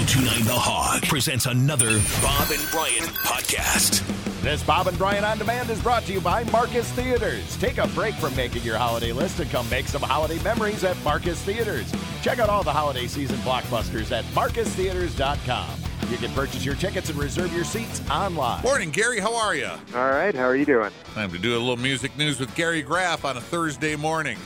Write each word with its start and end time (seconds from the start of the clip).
1029 0.00 0.46
The 0.46 0.58
Hog 0.58 1.02
presents 1.02 1.44
another 1.44 2.00
Bob 2.22 2.50
and 2.50 2.70
Brian 2.70 3.04
podcast. 3.20 4.00
This 4.40 4.62
Bob 4.62 4.86
and 4.86 4.96
Brian 4.96 5.24
on 5.24 5.36
Demand 5.36 5.68
is 5.68 5.82
brought 5.82 6.04
to 6.04 6.12
you 6.14 6.22
by 6.22 6.42
Marcus 6.44 6.90
Theatres. 6.92 7.58
Take 7.58 7.76
a 7.76 7.86
break 7.88 8.14
from 8.14 8.34
making 8.34 8.62
your 8.62 8.78
holiday 8.78 9.12
list 9.12 9.40
and 9.40 9.50
come 9.50 9.68
make 9.68 9.88
some 9.88 10.00
holiday 10.00 10.42
memories 10.42 10.84
at 10.84 10.96
Marcus 11.04 11.42
Theatres. 11.42 11.92
Check 12.22 12.38
out 12.38 12.48
all 12.48 12.62
the 12.62 12.72
holiday 12.72 13.06
season 13.08 13.36
blockbusters 13.40 14.10
at 14.10 14.24
marcustheatres.com. 14.32 15.68
You 16.08 16.16
can 16.16 16.32
purchase 16.32 16.64
your 16.64 16.76
tickets 16.76 17.10
and 17.10 17.18
reserve 17.18 17.52
your 17.52 17.64
seats 17.64 18.00
online. 18.10 18.62
Morning, 18.62 18.90
Gary. 18.90 19.20
How 19.20 19.36
are 19.36 19.54
you? 19.54 19.68
All 19.94 20.08
right, 20.08 20.34
how 20.34 20.44
are 20.44 20.56
you 20.56 20.64
doing? 20.64 20.92
Time 21.12 21.30
to 21.30 21.38
do 21.38 21.58
a 21.58 21.60
little 21.60 21.76
music 21.76 22.16
news 22.16 22.40
with 22.40 22.54
Gary 22.54 22.80
Graff 22.80 23.26
on 23.26 23.36
a 23.36 23.40
Thursday 23.42 23.96
morning. 23.96 24.38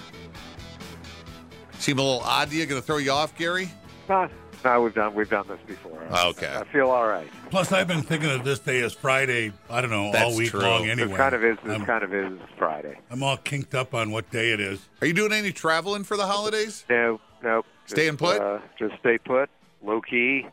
Seem 1.78 2.00
a 2.00 2.02
little 2.02 2.22
odd 2.22 2.50
to 2.50 2.56
you? 2.56 2.66
Going 2.66 2.80
to 2.80 2.84
throw 2.84 2.96
you 2.96 3.12
off, 3.12 3.38
Gary? 3.38 3.70
No, 4.08 4.28
no, 4.64 4.80
we've 4.82 4.94
done 4.94 5.14
we've 5.14 5.28
done 5.28 5.46
this 5.46 5.58
before. 5.66 6.02
Okay. 6.26 6.54
I 6.54 6.64
feel 6.64 6.90
all 6.90 7.06
right. 7.06 7.28
Plus, 7.50 7.70
I've 7.72 7.86
been 7.86 8.02
thinking 8.02 8.30
of 8.30 8.44
this 8.44 8.58
day 8.58 8.80
as 8.82 8.92
Friday. 8.92 9.52
I 9.68 9.80
don't 9.80 9.90
know 9.90 10.10
That's 10.10 10.24
all 10.32 10.36
week 10.36 10.50
true. 10.50 10.60
long. 10.60 10.82
This 10.82 10.92
Anyway, 10.92 11.08
This 11.08 11.16
kind 11.16 11.34
of 11.34 11.44
is 11.44 11.58
this 11.64 11.74
I'm, 11.74 11.84
kind 11.84 12.04
of 12.04 12.14
is 12.14 12.38
Friday. 12.58 12.98
I'm 13.10 13.22
all 13.22 13.36
kinked 13.36 13.74
up 13.74 13.94
on 13.94 14.10
what 14.10 14.30
day 14.30 14.52
it 14.52 14.60
is. 14.60 14.88
Are 15.00 15.06
you 15.06 15.12
doing 15.12 15.32
any 15.32 15.52
traveling 15.52 16.04
for 16.04 16.16
the 16.16 16.26
holidays? 16.26 16.84
No, 16.88 17.20
no. 17.42 17.64
Staying 17.86 18.16
put? 18.16 18.40
Uh, 18.40 18.60
just 18.78 18.94
stay 19.00 19.18
put, 19.18 19.50
low 19.82 20.00
key. 20.00 20.46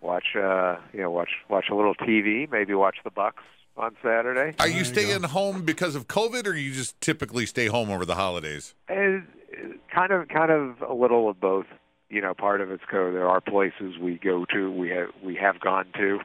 Watch, 0.00 0.36
uh, 0.36 0.76
you 0.92 1.00
know, 1.00 1.10
watch 1.10 1.30
watch 1.48 1.66
a 1.70 1.74
little 1.74 1.94
TV. 1.94 2.50
Maybe 2.50 2.74
watch 2.74 2.96
the 3.04 3.10
Bucks 3.10 3.42
on 3.76 3.96
Saturday. 4.02 4.54
Are 4.58 4.68
you 4.68 4.78
you 4.78 4.84
staying 4.84 5.22
home 5.22 5.62
because 5.62 5.94
of 5.94 6.08
COVID, 6.08 6.46
or 6.46 6.54
you 6.54 6.72
just 6.72 7.00
typically 7.00 7.46
stay 7.46 7.66
home 7.66 7.90
over 7.90 8.04
the 8.04 8.14
holidays? 8.14 8.74
And 8.88 9.26
kind 9.94 10.12
of, 10.12 10.28
kind 10.28 10.50
of 10.50 10.82
a 10.82 10.94
little 10.94 11.28
of 11.28 11.40
both. 11.40 11.66
You 12.12 12.20
know, 12.20 12.34
part 12.34 12.60
of 12.60 12.70
it's 12.70 12.82
co. 12.90 13.10
There 13.10 13.26
are 13.26 13.40
places 13.40 13.96
we 13.98 14.18
go 14.18 14.44
to, 14.52 14.70
we 14.70 14.90
have 14.90 15.08
we 15.24 15.34
have 15.36 15.58
gone 15.60 15.86
to 15.96 16.18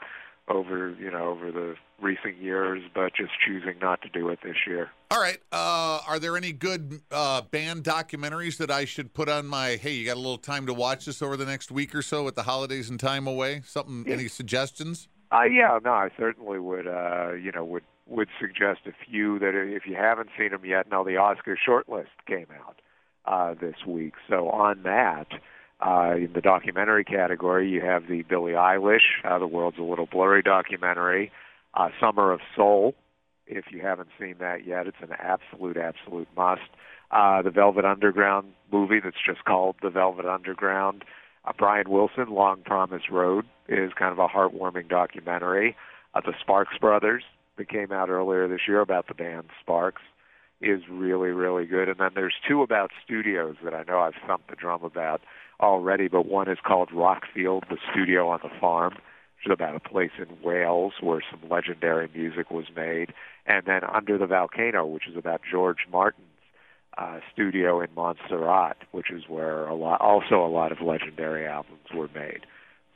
over 0.50 0.94
you 1.00 1.09
know 1.09 1.30
over 1.30 1.50
the 1.50 1.75
recent 2.02 2.38
years, 2.42 2.84
but 2.94 3.14
just 3.16 3.31
choosing 3.45 3.80
not 3.80 4.02
to 4.02 4.09
do 4.09 4.28
it 4.28 4.39
this 4.44 4.58
year. 4.67 4.89
All 5.09 5.22
right. 5.22 5.38
Uh, 5.50 6.00
are 6.06 6.20
there 6.20 6.36
any 6.36 6.52
good 6.52 7.00
uh, 7.09 7.42
band 7.42 7.86
documentaries 7.86 8.58
that 8.58 8.70
I 8.70 8.84
should 8.84 9.14
put 9.14 9.30
on 9.30 9.47
my? 9.47 9.78
Hey, 9.78 9.94
you 9.94 10.06
got 10.06 10.17
a 10.17 10.20
little 10.20 10.38
time 10.38 10.66
to 10.66 10.73
watch 10.73 11.06
this 11.06 11.22
over 11.22 11.38
the 11.38 11.45
next 11.45 11.72
week 11.72 11.95
or 11.95 12.02
so 12.02 12.25
with 12.25 12.36
the 12.36 12.44
holidays 12.44 12.90
and 12.90 13.00
time 13.00 13.25
away. 13.25 13.62
Something? 13.66 14.03
Yeah. 14.06 14.16
Any 14.16 14.28
suggestions? 14.28 15.08
Uh, 15.31 15.44
yeah, 15.44 15.80
no, 15.84 15.92
I 15.92 16.09
certainly 16.17 16.59
would. 16.59 16.86
Uh, 16.88 17.31
you 17.31 17.53
know, 17.53 17.64
would 17.64 17.84
would 18.08 18.28
suggest 18.42 18.81
a 18.88 18.92
few 19.09 19.40
that 19.40 19.53
if 19.56 19.86
you 19.86 19.95
haven't 19.95 20.30
seen 20.38 20.52
them 20.52 20.66
yet. 20.66 20.92
Now 20.92 21.03
the 21.03 21.16
Oscar 21.16 21.58
shortlist 21.58 22.08
came 22.25 22.47
out 22.59 22.81
uh, 23.25 23.53
this 23.53 23.86
week, 23.86 24.14
so 24.30 24.50
on 24.50 24.84
that, 24.84 25.28
uh, 25.80 26.16
in 26.16 26.33
the 26.33 26.42
documentary 26.42 27.03
category, 27.03 27.70
you 27.70 27.81
have 27.81 28.08
the 28.08 28.23
Billie 28.23 28.53
Eilish, 28.53 29.23
uh, 29.23 29.38
the 29.38 29.47
world's 29.47 29.78
a 29.78 29.84
little 29.84 30.08
blurry 30.08 30.42
documentary, 30.42 31.31
uh, 31.73 31.89
Summer 32.00 32.31
of 32.31 32.39
Soul. 32.56 32.95
If 33.45 33.66
you 33.72 33.81
haven't 33.81 34.09
seen 34.19 34.36
that 34.39 34.66
yet, 34.66 34.88
it's 34.88 34.97
an 35.02 35.16
absolute, 35.17 35.78
absolute 35.78 36.28
must. 36.36 36.69
Uh, 37.11 37.42
the 37.42 37.52
Velvet 37.52 37.86
Underground 37.86 38.53
movie 38.72 39.00
that's 39.02 39.16
just 39.25 39.45
called 39.45 39.75
The 39.81 39.89
Velvet 39.89 40.25
Underground. 40.25 41.06
Uh, 41.45 41.53
Brian 41.58 41.89
Wilson, 41.89 42.30
Long 42.30 42.62
Promised 42.66 43.09
Road, 43.09 43.45
is 43.69 43.91
kind 43.97 44.12
of 44.12 44.19
a 44.19 44.28
heartwarming 44.28 44.89
documentary. 44.89 45.78
Uh, 46.14 46.22
the 46.22 46.34
Sparks 46.41 46.78
Brothers, 46.80 47.23
that 47.58 47.69
came 47.69 47.91
out 47.91 48.09
earlier 48.09 48.47
this 48.47 48.62
year 48.67 48.81
about 48.81 49.08
the 49.08 49.14
band 49.14 49.45
Sparks, 49.62 50.02
is 50.62 50.81
really, 50.89 51.30
really 51.30 51.66
good. 51.66 51.88
And 51.88 52.00
then 52.00 52.12
there's 52.16 52.36
two 52.47 52.62
about 52.64 52.91
studios 53.06 53.56
that 53.64 53.73
I 53.73 53.84
know 53.84 54.00
I've 54.00 54.16
thumped 54.28 54.50
the 54.50 54.56
drum 54.56 54.84
about 54.84 55.22
already, 55.59 56.08
but 56.08 56.25
one 56.25 56.50
is 56.50 56.58
called 56.66 56.89
Rockfield, 56.89 57.67
the 57.69 57.77
studio 57.91 58.30
on 58.30 58.39
the 58.44 58.50
farm, 58.59 58.94
which 58.94 59.47
is 59.47 59.52
about 59.52 59.75
a 59.75 59.80
place 59.80 60.11
in 60.17 60.27
Wales 60.41 60.94
where 61.02 61.22
some 61.30 61.50
legendary 61.50 62.09
music 62.13 62.52
was 62.52 62.66
made. 62.75 63.13
And 63.45 63.66
then 63.66 63.81
Under 63.83 64.17
the 64.17 64.28
Volcano, 64.28 64.85
which 64.85 65.08
is 65.08 65.17
about 65.17 65.41
George 65.50 65.88
Martin's 65.91 66.25
uh, 66.97 67.19
studio 67.31 67.81
in 67.81 67.90
Montserrat, 67.96 68.78
which 68.91 69.12
is 69.12 69.23
where 69.28 69.67
a 69.67 69.75
lot, 69.75 70.01
also 70.01 70.44
a 70.44 70.50
lot 70.50 70.72
of 70.72 70.81
legendary 70.81 71.46
albums 71.46 71.90
were 71.94 72.09
made. 72.13 72.46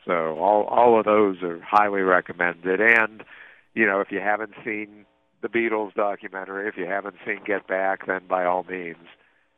So 0.06 0.40
all 0.40 0.64
all 0.64 0.98
of 0.98 1.06
those 1.06 1.44
are 1.44 1.60
highly 1.62 2.02
recommended. 2.02 2.82
And 2.82 3.24
you 3.76 3.86
know, 3.86 4.02
if 4.02 4.12
you 4.12 4.20
haven't 4.20 4.54
seen 4.66 5.06
the 5.42 5.48
Beatles 5.48 5.94
documentary, 5.94 6.68
if 6.68 6.78
you 6.78 6.86
haven't 6.86 7.16
seen 7.26 7.42
Get 7.46 7.68
Back, 7.68 8.08
then 8.08 8.22
by 8.28 8.46
all 8.46 8.64
means 8.64 8.98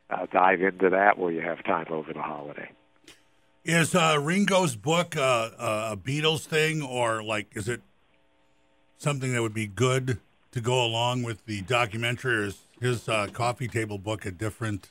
uh, 0.10 0.26
dive 0.32 0.62
into 0.62 0.90
that 0.90 1.18
where 1.18 1.32
you 1.32 1.42
have 1.42 1.64
time 1.64 1.88
over 1.90 2.12
the 2.14 2.22
holiday. 2.22 2.70
Is 3.66 3.96
uh, 3.96 4.18
Ringo's 4.22 4.76
book 4.76 5.16
uh, 5.16 5.22
uh, 5.22 5.90
a 5.94 5.98
Beatles 5.98 6.46
thing, 6.46 6.82
or 6.82 7.24
like 7.24 7.48
is 7.56 7.70
it 7.70 7.82
something 8.98 9.32
that 9.34 9.42
would 9.42 9.54
be 9.54 9.68
good 9.68 10.20
to 10.52 10.60
go 10.60 10.84
along 10.84 11.24
with 11.24 11.46
the 11.46 11.62
documentary? 11.62 12.36
Or 12.36 12.44
is 12.44 12.60
his 12.82 13.08
uh, 13.08 13.28
coffee 13.32 13.70
table 13.70 13.98
book 13.98 14.26
a 14.26 14.32
different 14.32 14.90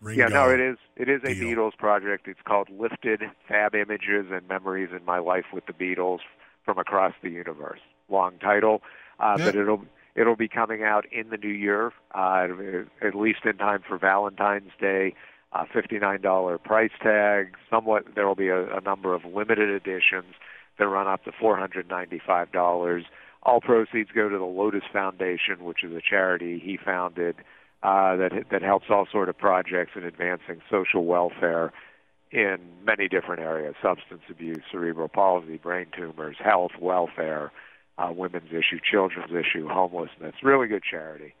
Ringo? 0.00 0.22
Yeah, 0.22 0.28
no, 0.28 0.48
it 0.48 0.60
is. 0.60 0.78
It 0.96 1.10
is 1.10 1.20
a 1.24 1.34
deal. 1.34 1.44
Beatles 1.44 1.76
project. 1.76 2.26
It's 2.26 2.40
called 2.42 2.70
Lifted 2.70 3.20
Fab 3.46 3.74
Images 3.74 4.28
and 4.32 4.48
Memories 4.48 4.88
in 4.90 5.04
My 5.04 5.18
Life 5.18 5.46
with 5.52 5.66
the 5.66 5.74
Beatles 5.74 6.20
from 6.64 6.78
Across 6.78 7.14
the 7.22 7.28
Universe. 7.30 7.80
Long 8.08 8.38
title, 8.38 8.80
uh, 9.20 9.36
Yeah. 9.38 9.44
but 9.44 9.56
it'll 9.56 9.84
it'll 10.14 10.36
be 10.36 10.48
coming 10.48 10.84
out 10.84 11.04
in 11.12 11.28
the 11.28 11.36
new 11.36 11.52
year, 11.52 11.92
uh, 12.14 12.48
at 13.02 13.14
least 13.14 13.40
in 13.44 13.58
time 13.58 13.82
for 13.86 13.98
Valentine's 13.98 14.72
Day. 14.80 15.14
Uh, 15.50 15.64
Fifty-nine 15.72 16.20
dollar 16.20 16.58
price 16.58 16.90
tag. 17.02 17.56
Somewhat, 17.70 18.04
there 18.14 18.26
will 18.26 18.34
be 18.34 18.48
a, 18.48 18.76
a 18.76 18.80
number 18.82 19.14
of 19.14 19.24
limited 19.24 19.70
editions 19.70 20.34
that 20.78 20.86
run 20.86 21.08
up 21.08 21.24
to 21.24 21.32
four 21.32 21.56
hundred 21.56 21.88
ninety-five 21.88 22.52
dollars. 22.52 23.04
All 23.42 23.60
proceeds 23.60 24.10
go 24.14 24.28
to 24.28 24.36
the 24.36 24.44
Lotus 24.44 24.82
Foundation, 24.92 25.64
which 25.64 25.82
is 25.82 25.92
a 25.94 26.02
charity 26.02 26.58
he 26.62 26.76
founded 26.76 27.36
uh, 27.82 28.16
that 28.16 28.32
that 28.50 28.60
helps 28.60 28.86
all 28.90 29.06
sort 29.10 29.30
of 29.30 29.38
projects 29.38 29.92
in 29.96 30.04
advancing 30.04 30.60
social 30.70 31.06
welfare 31.06 31.72
in 32.30 32.58
many 32.84 33.08
different 33.08 33.40
areas: 33.40 33.74
substance 33.80 34.22
abuse, 34.28 34.62
cerebral 34.70 35.08
palsy, 35.08 35.56
brain 35.56 35.86
tumors, 35.96 36.36
health, 36.38 36.72
welfare, 36.78 37.52
uh, 37.96 38.12
women's 38.14 38.50
issue, 38.50 38.78
children's 38.84 39.32
issue, 39.32 39.66
homelessness. 39.66 40.34
Really 40.42 40.66
good 40.68 40.82
charity 40.82 41.34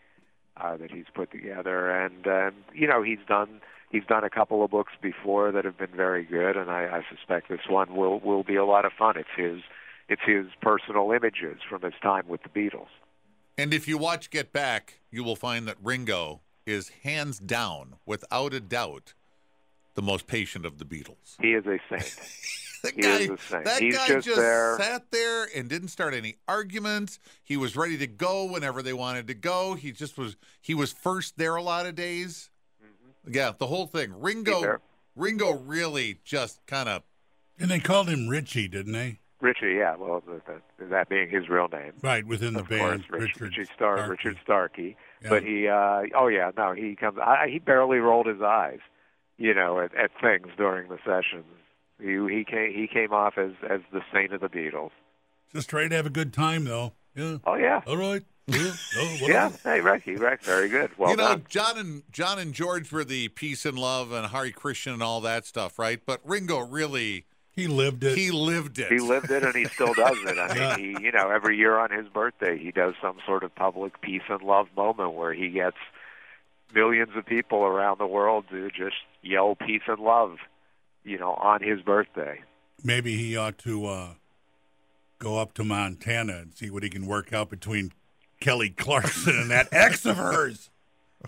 uh, 0.56 0.78
that 0.78 0.90
he's 0.90 1.04
put 1.14 1.30
together, 1.30 1.90
and 1.90 2.26
um, 2.26 2.54
you 2.72 2.86
know 2.86 3.02
he's 3.02 3.18
done 3.28 3.60
he's 3.90 4.04
done 4.08 4.24
a 4.24 4.30
couple 4.30 4.64
of 4.64 4.70
books 4.70 4.92
before 5.00 5.52
that 5.52 5.64
have 5.64 5.78
been 5.78 5.94
very 5.94 6.24
good, 6.24 6.56
and 6.56 6.70
I, 6.70 6.98
I 6.98 7.02
suspect 7.14 7.48
this 7.48 7.60
one 7.68 7.94
will 7.96 8.20
will 8.20 8.42
be 8.44 8.56
a 8.56 8.64
lot 8.64 8.84
of 8.84 8.92
fun. 8.98 9.16
It's 9.16 9.28
his 9.36 9.60
it's 10.08 10.22
his 10.26 10.46
personal 10.62 11.12
images 11.12 11.58
from 11.68 11.82
his 11.82 11.94
time 12.02 12.26
with 12.28 12.42
the 12.42 12.48
Beatles. 12.48 12.88
And 13.56 13.74
if 13.74 13.88
you 13.88 13.98
watch 13.98 14.30
Get 14.30 14.52
Back, 14.52 15.00
you 15.10 15.24
will 15.24 15.36
find 15.36 15.66
that 15.66 15.76
Ringo 15.82 16.40
is 16.64 16.90
hands 17.02 17.38
down, 17.38 17.94
without 18.06 18.54
a 18.54 18.60
doubt, 18.60 19.14
the 19.94 20.02
most 20.02 20.26
patient 20.26 20.64
of 20.64 20.78
the 20.78 20.84
Beatles. 20.84 21.36
He 21.40 21.52
is 21.54 21.64
a 21.66 21.78
saint. 21.90 22.16
That 22.84 22.94
He 22.94 23.02
guy, 23.02 23.18
same. 23.36 23.64
that 23.64 23.80
He's 23.80 23.96
guy 23.96 24.20
just 24.20 24.36
there. 24.36 24.78
sat 24.78 25.10
there 25.10 25.48
and 25.56 25.68
didn't 25.68 25.88
start 25.88 26.14
any 26.14 26.36
arguments. 26.46 27.18
He 27.42 27.56
was 27.56 27.74
ready 27.74 27.98
to 27.98 28.06
go 28.06 28.44
whenever 28.44 28.82
they 28.82 28.92
wanted 28.92 29.26
to 29.26 29.34
go. 29.34 29.74
He 29.74 29.90
just 29.90 30.16
was. 30.16 30.36
He 30.60 30.74
was 30.74 30.92
first 30.92 31.38
there 31.38 31.56
a 31.56 31.62
lot 31.62 31.86
of 31.86 31.96
days. 31.96 32.50
Yeah, 33.30 33.52
the 33.56 33.66
whole 33.66 33.86
thing. 33.86 34.12
Ringo. 34.18 34.78
Ringo 35.16 35.52
really 35.52 36.20
just 36.24 36.64
kind 36.66 36.88
of. 36.88 37.02
And 37.58 37.70
they 37.70 37.80
called 37.80 38.08
him 38.08 38.28
Richie, 38.28 38.68
didn't 38.68 38.92
they? 38.92 39.18
Richie, 39.40 39.74
yeah, 39.78 39.96
well, 39.96 40.22
the, 40.26 40.40
the, 40.78 40.84
that 40.86 41.08
being 41.08 41.28
his 41.28 41.48
real 41.48 41.68
name. 41.68 41.92
Right 42.02 42.26
within 42.26 42.54
the 42.54 42.60
of 42.60 42.68
band, 42.68 43.04
course, 43.08 43.22
Rich, 43.22 43.34
Richard 43.34 43.40
Richard 43.42 43.68
Star, 43.74 43.96
Starkey. 43.96 44.10
Richard 44.10 44.36
Starkey. 44.42 44.96
Yeah. 45.22 45.28
But 45.28 45.42
he, 45.44 45.68
uh, 45.68 46.02
oh 46.16 46.28
yeah, 46.28 46.50
no, 46.56 46.72
he 46.72 46.96
comes. 46.96 47.18
I, 47.18 47.48
he 47.50 47.58
barely 47.58 47.98
rolled 47.98 48.26
his 48.26 48.42
eyes, 48.42 48.78
you 49.36 49.54
know, 49.54 49.80
at, 49.80 49.94
at 49.94 50.10
things 50.20 50.48
during 50.56 50.88
the 50.88 50.98
sessions. 51.04 51.46
He 52.00 52.14
he 52.32 52.44
came 52.44 52.72
he 52.72 52.88
came 52.92 53.12
off 53.12 53.38
as 53.38 53.52
as 53.68 53.80
the 53.92 54.00
saint 54.12 54.32
of 54.32 54.40
the 54.40 54.48
Beatles. 54.48 54.90
Just 55.52 55.68
trying 55.68 55.90
to 55.90 55.96
have 55.96 56.06
a 56.06 56.10
good 56.10 56.32
time, 56.32 56.64
though. 56.64 56.92
Yeah. 57.14 57.38
Oh 57.44 57.54
yeah, 57.54 57.80
All 57.86 57.96
right. 57.96 58.22
Yeah. 58.48 58.72
Oh, 58.96 59.16
yeah. 59.28 59.50
Hey, 59.62 59.80
Rick, 59.80 60.02
he 60.04 60.14
Rick, 60.16 60.42
very 60.42 60.68
good. 60.68 60.90
Well 60.96 61.10
you 61.10 61.16
know, 61.16 61.28
done. 61.34 61.44
John 61.48 61.78
and 61.78 62.02
John 62.10 62.38
and 62.38 62.54
George 62.54 62.90
were 62.90 63.04
the 63.04 63.28
peace 63.28 63.66
and 63.66 63.78
love 63.78 64.10
and 64.10 64.26
Hare 64.26 64.50
Krishna 64.50 64.94
and 64.94 65.02
all 65.02 65.20
that 65.20 65.44
stuff, 65.46 65.78
right? 65.78 66.00
But 66.04 66.20
Ringo 66.24 66.60
really 66.60 67.26
He 67.50 67.66
lived 67.66 68.04
it. 68.04 68.16
he 68.16 68.30
lived 68.30 68.78
it. 68.78 68.90
He 68.90 69.00
lived 69.00 69.30
it, 69.30 69.42
and 69.44 69.54
he 69.54 69.66
still 69.66 69.92
does 69.94 70.16
it. 70.24 70.38
I 70.38 70.54
Yeah. 70.56 70.76
mean, 70.76 70.96
he, 70.96 71.04
you 71.04 71.12
know, 71.12 71.28
every 71.30 71.58
year 71.58 71.76
on 71.78 71.90
his 71.90 72.08
birthday, 72.08 72.56
he 72.56 72.70
does 72.72 72.94
some 73.02 73.18
sort 73.26 73.42
of 73.44 73.54
public 73.54 74.00
peace 74.00 74.22
and 74.30 74.40
love 74.42 74.68
moment 74.74 75.12
where 75.12 75.34
he 75.34 75.50
gets 75.50 75.76
millions 76.74 77.10
of 77.16 77.26
people 77.26 77.64
around 77.64 77.98
the 77.98 78.06
world 78.06 78.46
to 78.50 78.70
just 78.70 78.96
yell 79.22 79.54
peace 79.56 79.82
and 79.86 79.98
love, 80.00 80.36
you 81.04 81.18
know, 81.18 81.34
on 81.34 81.62
his 81.62 81.80
birthday. 81.82 82.40
Maybe 82.82 83.16
he 83.16 83.36
ought 83.36 83.58
to 83.58 83.86
uh, 83.86 84.08
go 85.18 85.38
up 85.38 85.52
to 85.54 85.64
Montana 85.64 86.36
and 86.38 86.54
see 86.54 86.70
what 86.70 86.82
he 86.82 86.88
can 86.90 87.06
work 87.06 87.32
out 87.32 87.50
between 87.50 87.92
Kelly 88.40 88.70
Clarkson 88.70 89.36
and 89.38 89.50
that 89.50 89.68
ex 89.72 90.06
of 90.06 90.16
hers. 90.16 90.70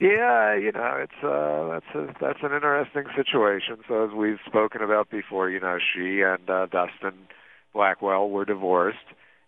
yeah, 0.00 0.54
you 0.54 0.72
know, 0.72 0.96
it's 1.02 1.24
uh, 1.24 1.68
that's 1.72 1.94
a, 1.94 2.14
that's 2.20 2.38
an 2.42 2.52
interesting 2.54 3.04
situation. 3.16 3.78
So 3.88 4.04
as 4.04 4.12
we've 4.12 4.38
spoken 4.46 4.82
about 4.82 5.10
before, 5.10 5.50
you 5.50 5.60
know, 5.60 5.78
she 5.78 6.22
and 6.22 6.48
uh, 6.48 6.66
Dustin 6.66 7.26
Blackwell 7.72 8.30
were 8.30 8.44
divorced, 8.44 8.98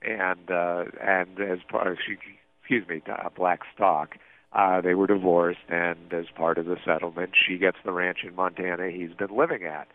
and 0.02 0.50
uh, 0.50 0.84
and 1.00 1.38
as 1.40 1.58
part 1.68 1.86
of 1.86 1.98
she, 2.04 2.16
excuse 2.60 2.86
me, 2.88 3.02
uh, 3.10 3.28
Blackstock, 3.36 4.16
uh, 4.52 4.80
they 4.80 4.94
were 4.94 5.06
divorced, 5.06 5.60
and 5.68 6.12
as 6.12 6.26
part 6.34 6.58
of 6.58 6.66
the 6.66 6.76
settlement, 6.84 7.32
she 7.46 7.56
gets 7.56 7.78
the 7.84 7.92
ranch 7.92 8.18
in 8.26 8.34
Montana 8.34 8.90
he's 8.90 9.14
been 9.14 9.36
living 9.36 9.64
at. 9.64 9.88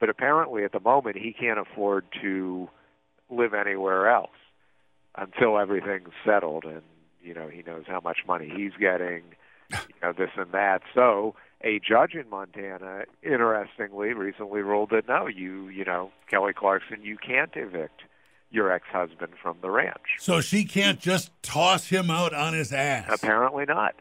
But 0.00 0.08
apparently, 0.08 0.64
at 0.64 0.72
the 0.72 0.80
moment, 0.80 1.16
he 1.16 1.32
can't 1.32 1.60
afford 1.60 2.04
to 2.22 2.68
live 3.30 3.54
anywhere 3.54 4.10
else 4.10 4.30
until 5.16 5.58
everything's 5.58 6.12
settled, 6.24 6.64
and 6.64 6.82
you 7.22 7.34
know 7.34 7.48
he 7.48 7.62
knows 7.62 7.84
how 7.86 8.00
much 8.00 8.18
money 8.26 8.50
he's 8.54 8.72
getting, 8.78 9.22
you 9.70 9.94
know 10.02 10.12
this 10.12 10.30
and 10.36 10.52
that. 10.52 10.82
So 10.94 11.34
a 11.64 11.78
judge 11.78 12.14
in 12.14 12.28
Montana, 12.28 13.04
interestingly, 13.22 14.12
recently 14.12 14.62
ruled 14.62 14.90
that 14.90 15.08
no, 15.08 15.26
you 15.26 15.68
you 15.68 15.84
know 15.84 16.10
Kelly 16.28 16.52
Clarkson, 16.52 17.02
you 17.02 17.16
can't 17.16 17.52
evict 17.54 18.02
your 18.50 18.70
ex-husband 18.70 19.32
from 19.40 19.56
the 19.62 19.70
ranch. 19.70 20.18
So 20.18 20.42
she 20.42 20.64
can't 20.64 21.00
just 21.00 21.30
toss 21.42 21.88
him 21.88 22.10
out 22.10 22.34
on 22.34 22.52
his 22.52 22.70
ass. 22.70 23.08
Apparently 23.10 23.64
not. 23.64 23.94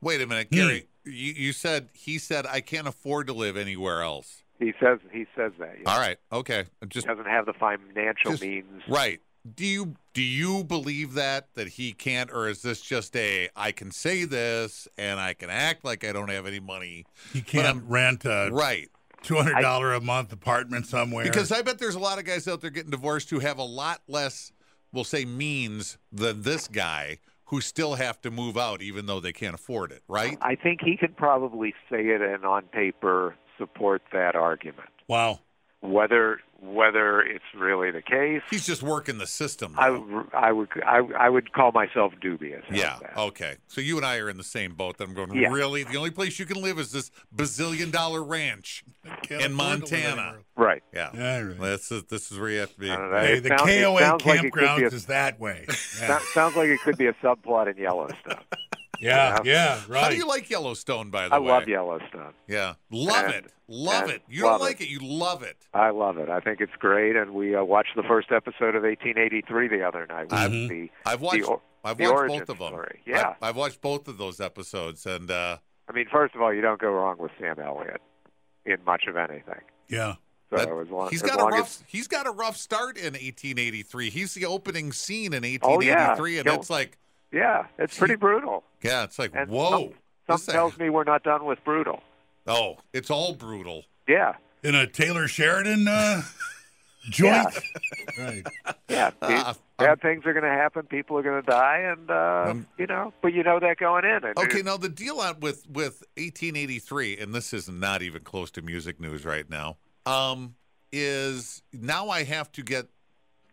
Wait 0.00 0.20
a 0.20 0.26
minute, 0.26 0.48
hmm. 0.50 0.56
Gary. 0.56 0.86
You, 1.04 1.32
you 1.34 1.52
said 1.52 1.88
he 1.92 2.18
said 2.18 2.46
I 2.46 2.60
can't 2.60 2.88
afford 2.88 3.28
to 3.28 3.32
live 3.32 3.56
anywhere 3.56 4.02
else. 4.02 4.42
He 4.58 4.72
says 4.80 4.98
he 5.12 5.26
says 5.36 5.52
that. 5.58 5.76
Yeah. 5.82 5.92
All 5.92 6.00
right, 6.00 6.16
okay. 6.32 6.64
Just 6.88 7.06
He 7.06 7.14
doesn't 7.14 7.30
have 7.30 7.46
the 7.46 7.52
financial 7.52 8.32
Just- 8.32 8.42
means. 8.42 8.82
right. 8.88 9.20
Do 9.54 9.64
you 9.64 9.94
do 10.14 10.22
you 10.22 10.64
believe 10.64 11.14
that 11.14 11.48
that 11.54 11.68
he 11.68 11.92
can't, 11.92 12.30
or 12.32 12.48
is 12.48 12.62
this 12.62 12.80
just 12.80 13.14
a 13.16 13.48
I 13.54 13.72
can 13.72 13.90
say 13.90 14.24
this 14.24 14.88
and 14.98 15.20
I 15.20 15.34
can 15.34 15.50
act 15.50 15.84
like 15.84 16.04
I 16.04 16.12
don't 16.12 16.30
have 16.30 16.46
any 16.46 16.60
money? 16.60 17.04
He 17.32 17.42
can't 17.42 17.84
rent 17.86 18.24
a 18.24 18.48
Right. 18.52 18.88
two 19.22 19.36
hundred 19.36 19.60
dollar 19.60 19.92
a 19.94 20.00
month 20.00 20.32
apartment 20.32 20.86
somewhere. 20.86 21.24
Because 21.24 21.52
I 21.52 21.62
bet 21.62 21.78
there's 21.78 21.94
a 21.94 22.00
lot 22.00 22.18
of 22.18 22.24
guys 22.24 22.48
out 22.48 22.60
there 22.60 22.70
getting 22.70 22.90
divorced 22.90 23.30
who 23.30 23.38
have 23.40 23.58
a 23.58 23.64
lot 23.64 24.00
less, 24.08 24.52
we'll 24.92 25.04
say, 25.04 25.24
means 25.24 25.98
than 26.10 26.42
this 26.42 26.66
guy 26.68 27.18
who 27.46 27.60
still 27.60 27.94
have 27.94 28.20
to 28.22 28.30
move 28.30 28.56
out 28.56 28.82
even 28.82 29.06
though 29.06 29.20
they 29.20 29.32
can't 29.32 29.54
afford 29.54 29.92
it, 29.92 30.02
right? 30.08 30.36
I 30.40 30.56
think 30.56 30.80
he 30.82 30.96
could 30.96 31.16
probably 31.16 31.74
say 31.88 32.06
it 32.08 32.20
and 32.20 32.44
on 32.44 32.62
paper 32.64 33.36
support 33.58 34.02
that 34.12 34.34
argument. 34.34 34.88
wow. 35.08 35.40
Whether 35.86 36.40
whether 36.60 37.20
it's 37.20 37.44
really 37.54 37.90
the 37.90 38.00
case, 38.00 38.40
He's 38.50 38.66
just 38.66 38.82
working 38.82 39.18
the 39.18 39.26
system. 39.26 39.74
I, 39.76 39.90
though. 39.90 40.26
I 40.32 40.52
would 40.52 40.68
I, 40.84 40.98
I 41.18 41.28
would 41.28 41.52
call 41.52 41.70
myself 41.72 42.14
dubious. 42.20 42.64
Yeah. 42.70 42.98
that? 43.02 43.16
Okay. 43.16 43.56
So 43.68 43.80
you 43.82 43.96
and 43.98 44.06
I 44.06 44.16
are 44.18 44.30
in 44.30 44.36
the 44.38 44.42
same 44.44 44.74
boat. 44.74 44.96
That 44.98 45.04
I'm 45.04 45.14
going. 45.14 45.34
Yeah. 45.34 45.52
Really, 45.52 45.84
the 45.84 45.96
only 45.96 46.10
place 46.10 46.38
you 46.38 46.46
can 46.46 46.60
live 46.62 46.78
is 46.78 46.92
this 46.92 47.10
bazillion 47.34 47.92
dollar 47.92 48.22
ranch 48.24 48.84
in 49.04 49.10
afford 49.12 49.28
to 49.28 49.36
live 49.36 49.50
Montana. 49.52 50.38
Right. 50.56 50.82
Yeah. 50.94 51.10
Yeah, 51.14 51.40
right. 51.40 51.60
This 51.60 51.92
is 51.92 52.04
this 52.04 52.32
is 52.32 52.38
where 52.38 52.50
you 52.50 52.60
have 52.60 52.72
to 52.72 52.80
be. 52.80 52.90
I 52.90 52.96
don't 52.96 53.10
know. 53.10 53.18
Hey, 53.18 53.38
the 53.38 53.48
sounds- 53.50 53.62
it 53.70 53.82
KOA 53.84 53.98
sounds 54.00 54.26
like 54.26 54.44
it 54.44 54.52
could 54.52 54.62
campgrounds 54.62 54.76
be 54.78 54.84
a- 54.84 54.88
is 54.88 55.06
that 55.06 55.38
way. 55.40 55.64
Yeah, 55.68 55.74
Sounds, 55.74 56.24
sounds 56.32 56.56
like 56.56 56.68
it 56.68 56.80
could 56.80 56.96
be 56.96 57.06
a 57.06 57.12
subplot 57.14 57.70
in 57.70 57.76
Yellowstone. 57.76 58.38
yeah, 59.00 59.38
yeah, 59.44 59.80
right. 59.88 60.02
How 60.04 60.08
do 60.10 60.16
you 60.16 60.26
like 60.26 60.48
Yellowstone, 60.50 61.10
by 61.10 61.28
the 61.28 61.34
I 61.34 61.38
way? 61.38 61.50
I 61.50 61.58
love 61.58 61.68
Yellowstone. 61.68 62.32
Yeah, 62.48 62.74
love 62.90 63.24
And- 63.26 63.34
it, 63.34 63.52
love 63.68 64.08
it. 64.10 64.22
You 64.28 64.42
don't 64.42 64.60
like 64.60 64.80
it. 64.80 64.84
it. 64.84 64.90
you 64.90 65.00
love 65.02 65.42
it. 65.42 65.56
I 65.74 65.90
love 65.90 66.18
it. 66.18 66.28
I 66.28 66.40
think 66.40 66.60
it's 66.60 66.72
great, 66.78 67.16
and 67.16 67.32
we 67.32 67.54
uh, 67.54 67.64
watched 67.64 67.96
the 67.96 68.02
first 68.04 68.32
episode 68.32 68.74
of 68.74 68.82
1883 68.82 69.68
the 69.68 69.82
other 69.86 70.06
night. 70.06 70.24
Which 70.24 70.32
I've- 70.32 70.68
the 70.68 70.90
I've 71.04 71.20
watched. 71.20 71.48
or- 71.48 71.60
I've 71.84 71.98
the 71.98 72.10
watched 72.12 72.28
both 72.28 72.48
of 72.48 72.58
them. 72.58 72.68
story. 72.68 73.00
Yeah. 73.06 73.28
I've, 73.40 73.50
I've 73.50 73.56
watched 73.56 73.80
both 73.80 74.08
of 74.08 74.18
those 74.18 74.40
episodes, 74.40 75.06
and 75.06 75.30
uh, 75.30 75.58
I 75.88 75.92
mean, 75.92 76.06
first 76.10 76.34
of 76.34 76.42
all, 76.42 76.52
you 76.52 76.60
don't 76.60 76.80
go 76.80 76.90
wrong 76.90 77.16
with 77.18 77.30
Sam 77.40 77.60
Elliott 77.60 78.00
in 78.64 78.78
much 78.84 79.04
of 79.08 79.16
anything. 79.16 79.60
yeah. 79.88 80.14
So 80.50 80.56
that- 80.58 80.68
as 80.68 80.88
long, 80.90 81.10
he's 81.10 81.24
as 81.24 81.30
got 81.30 81.40
a 81.40 81.44
rough. 81.44 81.66
as 81.66 81.84
He's 81.88 82.06
got 82.06 82.26
a 82.28 82.30
rough 82.30 82.56
start 82.56 82.96
in 82.96 83.14
1883. 83.14 84.10
He's 84.10 84.32
the 84.34 84.46
opening 84.46 84.92
scene 84.92 85.32
in 85.32 85.44
Oh, 85.44 85.80
yeah. 85.80 86.10
1883, 86.14 86.38
and 86.38 86.48
He'll- 86.48 86.60
it's 86.60 86.70
like, 86.70 86.98
yeah, 87.32 87.66
it's 87.78 87.98
pretty 87.98 88.16
brutal. 88.16 88.64
yeah, 88.82 89.04
it's 89.04 89.18
like, 89.18 89.32
And 89.34 89.50
whoa. 89.50 89.70
Some, 89.70 89.88
this 90.28 90.42
some 90.44 90.52
tells 90.54 90.78
me 90.78 90.90
we're 90.90 91.04
not 91.04 91.22
done 91.22 91.44
with 91.44 91.62
brutal. 91.64 92.02
Oh, 92.46 92.78
it's 92.92 93.10
all 93.10 93.34
brutal. 93.34 93.84
Yeah, 94.08 94.34
In 94.62 94.74
a 94.74 94.86
Taylor 94.86 95.26
Sheridan 95.28 95.86
uh, 95.88 96.22
joint. 97.10 97.48
Right. 98.18 98.44
yeah. 98.88 99.10
Uh, 99.20 99.54
Bad 99.78 100.00
things 100.00 100.24
are 100.24 100.32
going 100.32 100.44
to 100.44 100.48
happen. 100.50 100.84
People 100.84 101.18
are 101.18 101.22
going 101.22 101.42
to 101.42 101.46
die, 101.50 101.80
and 101.80 102.10
uh, 102.10 102.46
Um, 102.50 102.66
you 102.78 102.86
know. 102.86 103.12
But 103.20 103.34
you 103.34 103.42
know 103.42 103.60
that 103.60 103.76
going 103.78 104.04
in. 104.04 104.24
And 104.24 104.38
Okay, 104.38 104.62
now 104.62 104.76
the 104.78 104.88
deal 104.88 105.20
on 105.20 105.40
with 105.40 105.68
with 105.68 106.02
1883, 106.16 107.18
and 107.18 107.34
this 107.34 107.52
is 107.52 107.68
not 107.68 108.00
even 108.02 108.22
close 108.22 108.50
to 108.52 108.62
music 108.62 108.98
news 109.00 109.24
right 109.26 109.48
now. 109.50 109.76
Um, 110.06 110.54
is 110.92 111.62
now 111.72 112.08
I 112.08 112.22
have 112.24 112.50
to 112.52 112.62
get 112.62 112.86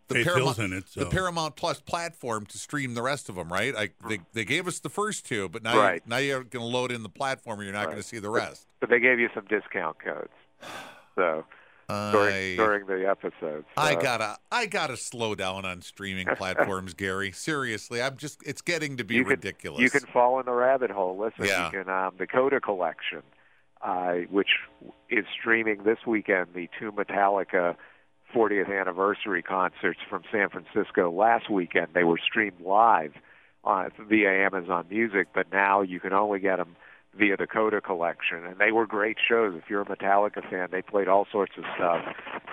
the 0.08 0.16
Faith 0.16 0.24
Paramount, 0.26 0.56
Hill's 0.56 0.70
in 0.72 0.76
it, 0.78 0.84
the. 0.94 1.06
Paramount 1.06 1.56
Plus 1.56 1.80
platform 1.80 2.46
to 2.46 2.58
stream 2.58 2.94
the 2.94 3.02
rest 3.02 3.28
of 3.28 3.36
them, 3.36 3.52
right? 3.52 3.74
I 3.74 3.90
they, 4.08 4.20
they 4.32 4.44
gave 4.44 4.66
us 4.68 4.80
the 4.80 4.90
first 4.90 5.26
two, 5.26 5.48
but 5.48 5.62
now 5.62 5.78
Right. 5.78 6.02
you, 6.04 6.10
now 6.10 6.16
you're 6.18 6.44
going 6.44 6.62
to 6.64 6.70
load 6.70 6.92
in 6.92 7.02
the 7.02 7.08
platform, 7.08 7.60
and 7.60 7.66
you're 7.66 7.74
not 7.74 7.86
going 7.86 7.96
to 7.96 8.02
see 8.02 8.18
the 8.18 8.30
rest. 8.30 8.66
But 8.80 8.90
they 8.90 9.00
gave 9.00 9.18
you 9.18 9.28
some 9.34 9.44
discount 9.48 9.96
codes. 9.98 10.28
So 11.14 11.44
during 11.88 12.34
I, 12.34 12.56
during 12.56 12.86
the 12.86 13.08
episodes. 13.08 13.66
I 13.76 13.94
gotta 13.94 14.36
I 14.50 14.66
gotta 14.66 14.96
slow 14.96 15.34
down 15.34 15.64
on 15.64 15.82
streaming 15.82 16.26
platforms, 16.36 16.94
Gary. 16.94 17.30
Seriously, 17.32 18.00
I'm 18.02 18.16
just 18.16 18.42
it's 18.46 18.62
getting 18.62 18.96
to 18.98 19.04
be 19.04 19.14
you 19.16 19.22
can, 19.24 19.30
ridiculous. 19.30 19.80
You 19.80 19.90
can 19.90 20.00
fall 20.12 20.40
in 20.40 20.46
the 20.46 20.52
rabbit 20.52 20.90
hole. 20.90 21.16
Listen, 21.18 21.44
Yeah. 21.46 21.66
you 21.66 21.82
can 21.84 21.88
um, 21.88 22.14
the 22.18 22.26
Coda 22.26 22.60
Collection, 22.60 23.22
uh, 23.82 24.14
which 24.30 24.48
is 25.10 25.24
streaming 25.38 25.82
this 25.84 25.98
weekend. 26.06 26.48
The 26.54 26.68
two 26.78 26.90
Metallica 26.90 27.76
40th 28.34 28.80
anniversary 28.80 29.42
concerts 29.42 30.00
from 30.08 30.22
San 30.32 30.48
Francisco 30.48 31.10
last 31.10 31.50
weekend. 31.50 31.88
They 31.94 32.04
were 32.04 32.18
streamed 32.18 32.60
live 32.60 33.12
on 33.62 33.90
via 34.08 34.30
Amazon 34.44 34.86
Music, 34.90 35.28
but 35.34 35.46
now 35.52 35.82
you 35.82 36.00
can 36.00 36.12
only 36.12 36.40
get 36.40 36.56
them 36.56 36.76
via 37.16 37.36
the 37.36 37.46
Coda 37.46 37.80
Collection, 37.80 38.44
and 38.44 38.58
they 38.58 38.72
were 38.72 38.86
great 38.86 39.16
shows. 39.26 39.54
If 39.56 39.70
you're 39.70 39.82
a 39.82 39.86
Metallica 39.86 40.48
fan, 40.50 40.68
they 40.70 40.82
played 40.82 41.08
all 41.08 41.26
sorts 41.30 41.52
of 41.56 41.64
stuff 41.76 42.04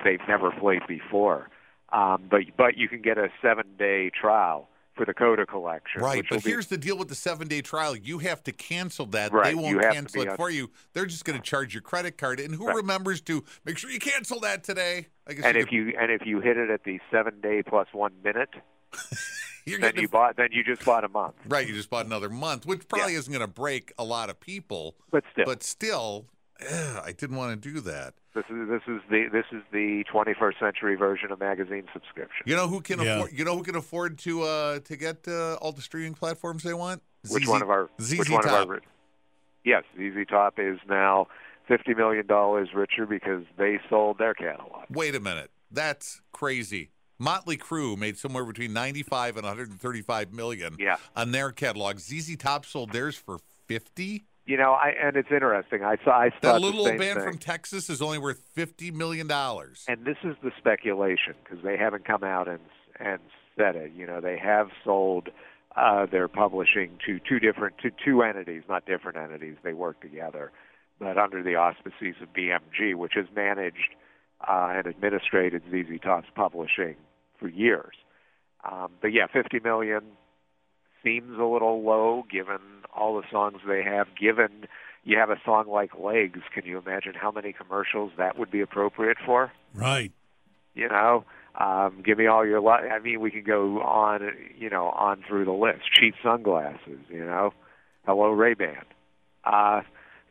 they've 0.03 0.19
never 0.27 0.51
played 0.51 0.81
before. 0.87 1.49
Um, 1.91 2.23
but 2.29 2.41
but 2.57 2.77
you 2.77 2.87
can 2.87 3.01
get 3.01 3.17
a 3.17 3.27
seven 3.41 3.65
day 3.77 4.09
trial 4.09 4.69
for 5.01 5.05
the 5.05 5.13
Coda 5.15 5.47
Collection. 5.47 5.99
Right, 5.99 6.23
but 6.29 6.35
will 6.37 6.41
be- 6.43 6.51
here's 6.51 6.67
the 6.67 6.77
deal 6.77 6.95
with 6.95 7.07
the 7.07 7.15
seven 7.15 7.47
day 7.47 7.61
trial. 7.61 7.95
You 7.95 8.19
have 8.19 8.43
to 8.43 8.51
cancel 8.51 9.07
that. 9.07 9.31
Right, 9.31 9.45
They 9.45 9.55
won't 9.55 9.81
cancel 9.81 10.21
it 10.21 10.29
on- 10.29 10.37
for 10.37 10.51
you. 10.51 10.69
They're 10.93 11.07
just 11.07 11.25
going 11.25 11.39
to 11.39 11.43
charge 11.43 11.73
your 11.73 11.81
credit 11.81 12.19
card. 12.19 12.39
And 12.39 12.53
who 12.53 12.67
Right. 12.67 12.75
remembers 12.75 13.19
to 13.21 13.43
make 13.65 13.79
sure 13.79 13.89
you 13.89 13.97
cancel 13.97 14.39
that 14.41 14.63
today? 14.63 15.07
And 15.25 15.55
you 15.55 15.61
if 15.61 15.71
you 15.71 15.93
and 15.99 16.11
if 16.11 16.21
you 16.23 16.39
hit 16.39 16.55
it 16.57 16.69
at 16.69 16.83
the 16.83 16.99
seven 17.09 17.41
day 17.41 17.63
plus 17.63 17.87
one 17.93 18.13
minute, 18.23 18.49
then 19.65 19.93
you 19.95 20.07
bought 20.07 20.37
then 20.37 20.49
you 20.51 20.63
just 20.63 20.85
bought 20.85 21.03
a 21.03 21.09
month. 21.09 21.33
right. 21.47 21.67
You 21.67 21.73
just 21.73 21.89
bought 21.89 22.05
another 22.05 22.29
month, 22.29 22.67
which 22.67 22.87
probably 22.87 23.15
isn't 23.15 23.31
going 23.33 23.41
to 23.45 23.51
break 23.51 23.91
a 23.97 24.03
lot 24.03 24.29
of 24.29 24.39
people. 24.39 24.95
But 25.09 25.23
still, 25.31 25.45
But 25.45 25.63
still, 25.63 26.25
eh, 26.61 26.99
I 27.03 27.11
didn't 27.11 27.35
want 27.35 27.61
to 27.61 27.69
do 27.73 27.79
that. 27.81 28.13
this 28.33 28.45
is 28.49 28.67
this 28.69 28.81
is 28.87 29.01
the 29.09 29.27
this 29.31 29.45
is 29.51 29.61
the 29.71 30.03
21st 30.13 30.59
century 30.59 30.95
version 30.95 31.31
of 31.31 31.39
magazine 31.39 31.85
subscription. 31.93 32.43
You 32.45 32.55
know 32.55 32.67
who 32.67 32.81
can 32.81 32.99
Yeah. 33.01 33.15
afford? 33.15 33.31
You 33.33 33.45
know 33.45 33.55
who 33.57 33.63
can 33.63 33.75
afford 33.75 34.17
to 34.19 34.43
uh, 34.43 34.79
to 34.79 34.95
get 34.95 35.27
uh, 35.27 35.55
all 35.55 35.71
the 35.71 35.81
streaming 35.81 36.13
platforms 36.13 36.63
they 36.63 36.73
want? 36.73 37.01
Which 37.29 37.43
ZZ 37.43 37.49
one 37.49 37.61
of 37.61 37.69
our 37.69 37.89
ZZ 38.01 38.19
which 38.19 38.29
one 38.29 38.43
Top. 38.43 38.63
of 38.63 38.69
our 38.69 38.81
Yes, 39.63 39.83
ZZ 39.95 40.25
Top 40.29 40.57
is 40.57 40.79
now 40.89 41.27
50 41.67 41.93
million 41.93 42.25
dollars 42.25 42.69
richer 42.73 43.05
because 43.05 43.43
they 43.57 43.79
sold 43.89 44.17
their 44.17 44.33
catalog. 44.33 44.85
Wait 44.89 45.13
a 45.15 45.19
minute. 45.19 45.51
That's 45.71 46.21
crazy. 46.31 46.89
Motley 47.19 47.55
Crue 47.55 47.95
made 47.95 48.17
somewhere 48.17 48.43
between 48.43 48.73
95 48.73 49.37
and 49.37 49.45
135 49.45 50.33
million 50.33 50.75
Yeah. 50.79 50.95
on 51.15 51.31
their 51.31 51.51
catalog. 51.51 51.99
ZZ 51.99 52.35
Top 52.37 52.65
sold 52.65 52.91
theirs 52.91 53.15
for 53.15 53.37
50. 53.67 54.23
You 54.45 54.57
know, 54.57 54.71
I 54.73 54.93
and 55.01 55.15
it's 55.15 55.29
interesting. 55.31 55.83
I 55.83 55.97
saw 56.03 56.11
I 56.11 56.29
That 56.29 56.41
thought 56.41 56.61
little 56.61 56.83
the 56.85 56.97
band 56.97 57.19
thing. 57.19 57.23
from 57.23 57.37
Texas 57.37 57.89
is 57.89 58.01
only 58.01 58.17
worth 58.17 58.39
50 58.53 58.91
million 58.91 59.27
dollars. 59.27 59.85
and 59.87 60.03
this 60.05 60.17
is 60.23 60.35
the 60.43 60.51
speculation 60.57 61.35
because 61.43 61.63
they 61.63 61.77
haven't 61.77 62.05
come 62.05 62.23
out 62.23 62.47
and 62.47 62.59
and 62.99 63.19
said 63.57 63.75
it. 63.75 63.91
You 63.95 64.07
know, 64.07 64.19
they 64.19 64.37
have 64.37 64.69
sold 64.83 65.29
uh, 65.75 66.05
their 66.07 66.27
publishing 66.27 66.97
to 67.05 67.19
two 67.27 67.39
different 67.39 67.77
to 67.79 67.91
two 68.03 68.23
entities, 68.23 68.63
not 68.67 68.85
different 68.85 69.17
entities. 69.17 69.55
They 69.63 69.73
work 69.73 70.01
together, 70.01 70.51
but 70.99 71.17
under 71.17 71.43
the 71.43 71.55
auspices 71.55 72.15
of 72.21 72.33
BMG, 72.33 72.95
which 72.95 73.13
has 73.15 73.25
managed 73.35 73.95
uh, 74.47 74.73
and 74.75 74.87
administrated 74.87 75.61
ZZ 75.69 75.99
Top's 76.01 76.27
publishing 76.35 76.95
for 77.39 77.47
years. 77.47 77.93
Um, 78.69 78.91
but 79.01 79.09
yeah, 79.13 79.27
50 79.31 79.59
million 79.59 80.01
seems 81.03 81.37
a 81.39 81.43
little 81.43 81.83
low 81.83 82.23
given 82.31 82.59
all 82.95 83.15
the 83.19 83.27
songs 83.31 83.57
they 83.67 83.83
have. 83.83 84.07
Given 84.19 84.67
you 85.03 85.17
have 85.17 85.29
a 85.29 85.39
song 85.43 85.67
like 85.67 85.91
Legs, 85.99 86.39
can 86.53 86.65
you 86.65 86.77
imagine 86.77 87.13
how 87.15 87.31
many 87.31 87.53
commercials 87.53 88.11
that 88.17 88.37
would 88.37 88.51
be 88.51 88.61
appropriate 88.61 89.17
for? 89.25 89.51
Right. 89.73 90.11
you 90.73 90.87
know 90.87 91.23
um 91.59 92.01
give 92.05 92.17
me 92.17 92.27
all 92.27 92.45
your 92.45 92.61
li- 92.61 92.89
i 92.91 92.99
mean 92.99 93.19
we 93.19 93.29
can 93.31 93.43
go 93.43 93.81
on 93.81 94.31
you 94.57 94.69
know 94.69 94.87
on 94.89 95.21
through 95.27 95.43
the 95.43 95.51
list 95.51 95.81
cheap 95.93 96.15
sunglasses 96.23 96.99
you 97.09 97.25
know 97.25 97.51
hello 98.05 98.29
ray 98.31 98.53
ban 98.53 98.83
Uh, 99.43 99.81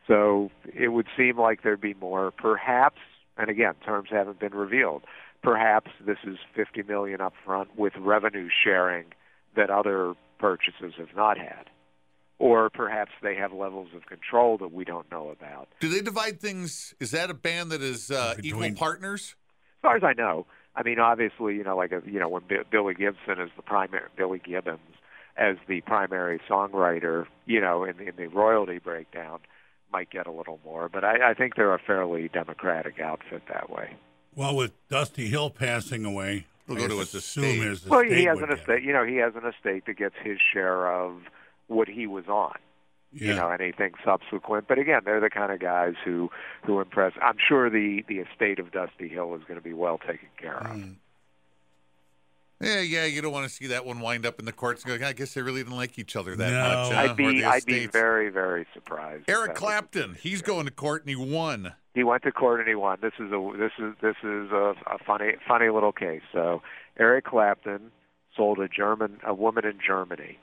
so 0.07 0.49
it 0.73 0.87
would 0.89 1.07
seem 1.17 1.37
like 1.37 1.61
there'd 1.63 1.79
be 1.81 1.93
more, 1.93 2.31
perhaps. 2.31 2.97
And 3.37 3.49
again, 3.49 3.73
terms 3.85 4.09
haven't 4.11 4.39
been 4.39 4.53
revealed. 4.53 5.03
Perhaps 5.43 5.91
this 6.05 6.17
is 6.25 6.37
50 6.55 6.83
million 6.83 7.21
up 7.21 7.33
front 7.45 7.77
with 7.77 7.93
revenue 7.97 8.49
sharing 8.63 9.05
that 9.55 9.69
other 9.69 10.13
purchases 10.41 10.93
have 10.97 11.15
not 11.15 11.37
had. 11.37 11.69
Or 12.39 12.71
perhaps 12.71 13.11
they 13.21 13.35
have 13.35 13.53
levels 13.53 13.89
of 13.95 14.07
control 14.07 14.57
that 14.57 14.73
we 14.73 14.83
don't 14.83 15.09
know 15.11 15.29
about. 15.29 15.69
Do 15.79 15.89
they 15.89 16.01
divide 16.01 16.41
things? 16.41 16.95
Is 16.99 17.11
that 17.11 17.29
a 17.29 17.35
band 17.35 17.71
that 17.71 17.83
is 17.83 18.09
uh, 18.09 18.33
Between- 18.35 18.63
equal 18.73 18.77
partners? 18.79 19.35
As 19.77 19.81
far 19.83 19.95
as 19.95 20.03
I 20.03 20.13
know, 20.13 20.47
I 20.75 20.83
mean, 20.83 20.99
obviously, 20.99 21.55
you 21.55 21.63
know, 21.63 21.77
like 21.77 21.91
a, 21.91 22.01
you 22.05 22.19
know, 22.19 22.29
when 22.29 22.43
B- 22.47 22.57
Billy 22.71 22.93
Gibson 22.95 23.39
is 23.39 23.49
the 23.55 23.61
primary, 23.61 24.07
Billy 24.17 24.41
Gibbons 24.43 24.79
as 25.37 25.57
the 25.67 25.81
primary 25.81 26.39
songwriter, 26.49 27.25
you 27.45 27.61
know, 27.61 27.83
in, 27.83 27.99
in 27.99 28.15
the 28.17 28.27
royalty 28.27 28.79
breakdown, 28.79 29.39
might 29.91 30.09
get 30.09 30.27
a 30.27 30.31
little 30.31 30.59
more. 30.65 30.89
But 30.89 31.03
I, 31.03 31.31
I 31.31 31.33
think 31.33 31.55
they're 31.55 31.73
a 31.73 31.79
fairly 31.79 32.27
democratic 32.27 32.99
outfit 32.99 33.43
that 33.51 33.69
way. 33.69 33.95
Well, 34.35 34.55
with 34.55 34.71
Dusty 34.87 35.27
Hill 35.27 35.49
passing 35.49 36.05
away, 36.05 36.45
We'll 36.75 36.85
I 36.85 36.87
go 36.87 36.93
to 36.95 36.99
his 36.99 37.13
assume 37.15 37.43
estate. 37.45 37.61
his 37.61 37.85
Well, 37.85 37.99
estate 38.01 38.17
he 38.17 38.23
has 38.25 38.37
an 38.39 38.45
get 38.49 38.51
it. 38.57 38.59
estate. 38.59 38.83
You 38.83 38.93
know, 38.93 39.05
he 39.05 39.15
has 39.17 39.33
an 39.35 39.45
estate 39.45 39.85
that 39.87 39.97
gets 39.97 40.15
his 40.23 40.37
share 40.53 40.91
of 40.91 41.21
what 41.67 41.87
he 41.87 42.07
was 42.07 42.25
on. 42.27 42.55
Yeah. 43.13 43.27
You 43.29 43.35
know, 43.35 43.49
anything 43.49 43.91
subsequent. 44.05 44.67
But 44.69 44.79
again, 44.79 45.01
they're 45.03 45.19
the 45.19 45.29
kind 45.29 45.51
of 45.51 45.59
guys 45.59 45.95
who 46.05 46.29
who 46.65 46.79
impress. 46.79 47.11
I'm 47.21 47.35
sure 47.45 47.69
the 47.69 48.03
the 48.07 48.19
estate 48.19 48.57
of 48.59 48.71
Dusty 48.71 49.09
Hill 49.09 49.35
is 49.35 49.41
going 49.43 49.59
to 49.59 49.63
be 49.63 49.73
well 49.73 49.97
taken 49.97 50.29
care 50.37 50.57
of. 50.57 50.77
Mm. 50.77 50.95
Yeah, 52.61 52.79
yeah. 52.81 53.05
You 53.05 53.21
don't 53.21 53.31
want 53.31 53.47
to 53.47 53.53
see 53.53 53.67
that 53.67 53.85
one 53.85 53.99
wind 53.99 54.25
up 54.25 54.39
in 54.39 54.45
the 54.45 54.51
courts. 54.51 54.83
and 54.85 54.99
go, 54.99 55.05
I 55.07 55.13
guess 55.13 55.33
they 55.33 55.41
really 55.41 55.61
didn't 55.63 55.75
like 55.75 55.97
each 55.99 56.15
other 56.15 56.35
that 56.35 56.51
No. 56.51 56.59
much. 56.59 56.93
huh? 56.93 57.11
I'd 57.11 57.17
be 57.17 57.43
I'd 57.43 57.65
be 57.65 57.87
very 57.87 58.29
very 58.29 58.65
surprised. 58.73 59.25
Eric 59.27 59.55
Clapton. 59.55 60.15
He's 60.21 60.41
going 60.41 60.65
to 60.65 60.71
court 60.71 61.01
and 61.03 61.09
he 61.09 61.15
won. 61.15 61.73
he 61.95 62.03
went 62.03 62.23
to 62.23 62.31
court 62.31 62.59
and 62.59 62.69
he 62.69 62.75
won. 62.75 62.99
This 63.01 63.13
is 63.19 63.31
a 63.31 63.51
this 63.57 63.71
is 63.79 63.93
this 64.01 64.15
is 64.23 64.51
a, 64.51 64.75
a 64.87 64.97
funny 65.05 65.33
funny 65.47 65.69
little 65.69 65.91
case. 65.91 66.21
So 66.31 66.61
Eric 66.97 67.25
Clapton 67.25 67.91
sold 68.37 68.59
a 68.59 68.67
German 68.67 69.19
a 69.25 69.33
woman 69.33 69.65
in 69.65 69.79
Germany 69.85 70.37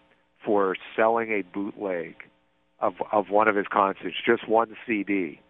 for 0.45 0.77
selling 0.97 1.31
a 1.33 1.43
bootleg 1.43 2.15
of 2.81 2.95
of 3.13 3.31
one 3.31 3.49
of 3.49 3.57
his 3.57 3.67
concerts, 3.69 4.17
just 4.25 4.49
one 4.49 4.77
CD. 4.87 5.41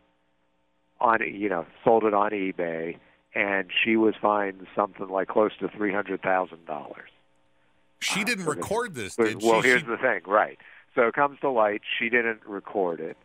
On 1.01 1.19
you 1.23 1.49
know 1.49 1.65
sold 1.85 2.05
it 2.05 2.13
on 2.15 2.31
eBay, 2.33 2.97
and 3.39 3.71
she 3.85 3.97
was 3.97 4.15
fined 4.21 4.67
something 4.75 5.09
like 5.09 5.29
close 5.29 5.53
to 5.61 5.69
three 5.69 5.93
hundred 5.93 6.21
thousand 6.23 6.67
dollars. 6.67 7.11
She 8.01 8.23
Uh, 8.23 8.25
didn't 8.25 8.45
so 8.45 8.51
record 8.51 8.95
this, 8.95 9.17
But- 9.17 9.27
did 9.27 9.43
well, 9.43 9.63
she? 9.63 9.69
here's 9.69 9.81
She- 9.83 9.87
the 9.87 9.97
thing, 9.99 10.21
right? 10.27 10.59
So 10.95 11.07
it 11.07 11.15
comes 11.15 11.39
to 11.41 11.49
light 11.49 11.83
she 11.99 12.09
didn't 12.09 12.41
record 12.45 12.99
it. 13.01 13.17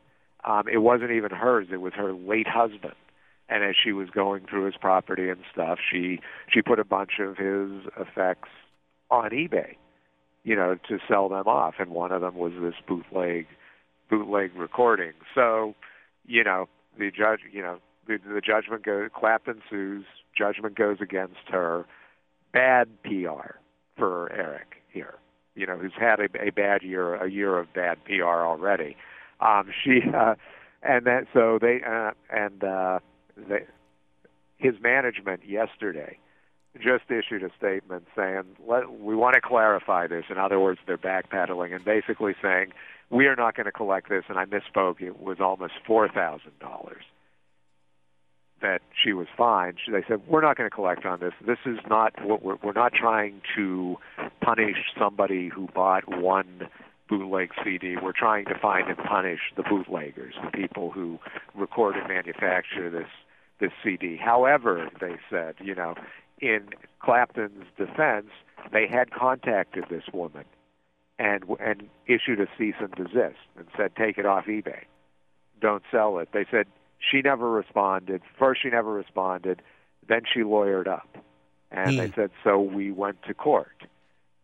Um, 0.46 0.68
it 0.68 0.78
wasn't 0.78 1.12
even 1.12 1.32
hers; 1.32 1.68
it 1.72 1.82
was 1.82 1.94
her 1.94 2.14
late 2.14 2.48
husband. 2.48 2.94
And 3.50 3.64
as 3.64 3.76
she 3.76 3.92
was 3.92 4.10
going 4.10 4.46
through 4.46 4.66
his 4.66 4.78
property 4.78 5.30
and 5.30 5.44
stuff, 5.52 5.80
she 5.92 6.20
she 6.50 6.62
put 6.62 6.80
a 6.80 6.84
bunch 6.86 7.20
of 7.20 7.38
his 7.38 7.72
effects 7.98 8.50
on 9.10 9.32
eBay, 9.32 9.76
you 10.44 10.56
know, 10.56 10.76
to 10.88 11.00
sell 11.08 11.28
them 11.30 11.48
off. 11.48 11.76
And 11.80 11.90
one 11.92 12.12
of 12.12 12.22
them 12.22 12.36
was 12.36 12.54
this 12.60 12.76
bootleg 12.88 13.48
bootleg 14.10 14.52
recording. 14.56 15.14
So, 15.34 15.76
you 16.26 16.44
know, 16.44 16.68
the 16.98 17.10
judge, 17.12 17.40
you 17.52 17.62
know, 17.62 17.80
the, 18.08 18.18
the 18.18 18.42
judgment 18.42 18.84
goes. 18.84 19.10
Clapton 19.14 19.62
sues. 19.70 20.06
Judgment 20.38 20.76
goes 20.76 20.98
against 21.02 21.48
her. 21.50 21.86
Bad 22.52 22.88
PR 23.04 23.56
for 23.98 24.32
Eric 24.32 24.76
here. 24.92 25.16
You 25.56 25.68
know, 25.68 25.78
who's 25.78 25.94
had 26.00 26.20
a, 26.20 26.28
a 26.42 26.52
bad 26.52 26.82
year, 26.82 27.16
a 27.16 27.30
year 27.30 27.58
of 27.58 27.74
bad 27.74 28.04
PR 28.06 28.24
already. 28.24 28.96
Um, 29.40 29.70
she 29.84 30.02
uh, 30.16 30.36
and 30.82 31.06
that 31.06 31.28
so 31.34 31.60
they 31.62 31.82
uh, 31.88 32.12
and 32.30 32.64
uh, 32.64 33.00
they, 33.38 33.66
his 34.58 34.76
management 34.82 35.42
yesterday 35.48 36.18
just 36.82 37.04
issued 37.10 37.44
a 37.44 37.52
statement 37.56 38.08
saying 38.16 38.44
Let, 38.68 38.92
we 38.92 39.16
want 39.16 39.36
to 39.36 39.42
clarify 39.42 40.08
this. 40.08 40.26
In 40.30 40.38
other 40.38 40.60
words, 40.60 40.80
they're 40.88 40.98
backpedaling 40.98 41.74
and 41.74 41.86
basically 41.86 42.34
saying 42.42 42.72
we 43.10 43.28
are 43.28 43.36
not 43.36 43.56
going 43.56 43.66
to 43.66 43.72
collect 43.72 44.10
this. 44.10 44.24
And 44.28 44.38
I 44.38 44.46
misspoke; 44.46 45.02
it 45.02 45.22
was 45.22 45.38
almost 45.40 45.74
four 45.86 46.10
thousand 46.10 46.58
dollars 46.60 47.04
that 48.64 48.82
she 49.02 49.14
was 49.14 49.28
fine. 49.38 49.76
She- 49.84 49.92
They 49.92 50.04
said 50.08 50.22
we're 50.28 50.42
not 50.42 50.58
going 50.58 50.70
to 50.70 50.76
collect 50.76 51.06
on 51.06 51.20
this. 51.20 51.34
This 51.46 51.60
is 51.66 51.78
not 51.88 52.14
what 52.26 52.42
we're, 52.44 52.56
we're 52.64 52.74
not 52.74 52.94
trying 52.94 53.42
to 53.56 53.98
punish 54.42 54.78
somebody 54.98 55.50
who 55.50 55.68
bought 55.68 56.08
one 56.10 56.68
bootleg 57.08 57.52
CD. 57.64 57.98
We're 58.02 58.14
trying 58.14 58.46
to 58.46 58.58
find 58.58 58.88
and 58.88 58.98
punish 58.98 59.40
the 59.56 59.64
bootleggers, 59.64 60.34
the 60.44 60.50
people 60.52 60.90
who 60.90 61.20
record 61.54 61.96
and 61.96 62.08
manufacture 62.08 62.90
this 62.90 63.10
this 63.60 63.72
CD. 63.84 64.18
However, 64.18 64.90
they 65.00 65.16
said, 65.30 65.56
you 65.62 65.76
know, 65.76 65.94
in 66.42 66.70
Clapton's 67.00 67.66
defense, 67.78 68.28
they 68.72 68.88
had 68.88 69.12
contacted 69.12 69.86
this 69.90 70.04
woman 70.14 70.46
and 71.20 71.44
and 71.60 71.90
issued 72.08 72.40
a 72.40 72.48
cease 72.58 72.76
and 72.80 72.92
desist 72.96 73.38
and 73.58 73.68
said 73.78 73.96
take 73.96 74.18
it 74.18 74.26
off 74.26 74.46
eBay. 74.46 74.84
Don't 75.62 75.84
sell 75.92 76.18
it. 76.20 76.30
They 76.34 76.46
said 76.50 76.66
she 77.10 77.22
never 77.22 77.50
responded. 77.50 78.22
First 78.38 78.62
she 78.64 78.70
never 78.70 78.92
responded, 78.92 79.62
then 80.08 80.22
she 80.32 80.42
lawyered 80.42 80.88
up. 80.88 81.18
And 81.72 81.98
they 81.98 82.08
hmm. 82.08 82.14
said 82.16 82.32
so 82.44 82.60
we 82.60 82.92
went 82.92 83.24
to 83.24 83.34
court. 83.34 83.88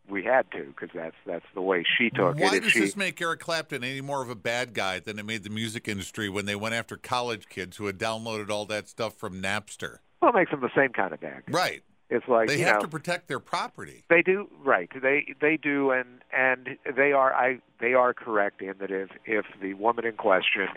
We 0.09 0.23
had 0.23 0.49
to 0.53 0.63
because 0.63 0.89
that's 0.93 1.15
that's 1.27 1.45
the 1.53 1.61
way 1.61 1.85
she 1.97 2.09
took 2.09 2.39
Why 2.39 2.47
it. 2.47 2.53
If 2.55 2.63
does 2.63 2.71
she, 2.71 2.79
this 2.79 2.95
make 2.95 3.21
Eric 3.21 3.41
Clapton 3.41 3.83
any 3.83 4.01
more 4.01 4.23
of 4.23 4.29
a 4.31 4.35
bad 4.35 4.73
guy 4.73 4.99
than 4.99 5.19
it 5.19 5.25
made 5.25 5.43
the 5.43 5.51
music 5.51 5.87
industry 5.87 6.29
when 6.29 6.47
they 6.47 6.55
went 6.55 6.73
after 6.73 6.97
college 6.97 7.47
kids 7.47 7.77
who 7.77 7.85
had 7.85 7.99
downloaded 7.99 8.49
all 8.49 8.65
that 8.65 8.89
stuff 8.89 9.13
from 9.13 9.39
Napster? 9.39 9.99
well, 10.21 10.31
it 10.31 10.35
makes 10.35 10.51
them 10.51 10.61
the 10.61 10.69
same 10.75 10.91
kind 10.91 11.13
of 11.13 11.21
bag. 11.21 11.43
Right. 11.49 11.83
It's 12.09 12.27
like 12.27 12.47
They 12.47 12.59
you 12.59 12.65
have 12.65 12.77
know, 12.77 12.81
to 12.81 12.87
protect 12.87 13.27
their 13.27 13.39
property. 13.39 14.03
They 14.09 14.23
do 14.23 14.49
right. 14.63 14.89
They 14.99 15.35
they 15.39 15.57
do, 15.57 15.91
and 15.91 16.21
and 16.35 16.77
they 16.95 17.11
are 17.11 17.33
I 17.33 17.59
they 17.79 17.93
are 17.93 18.13
correct 18.13 18.61
in 18.61 18.73
that 18.79 18.89
if 18.89 19.09
if 19.25 19.45
the 19.61 19.75
woman 19.75 20.05
in 20.05 20.15
question 20.15 20.69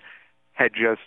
had 0.52 0.72
just 0.74 1.00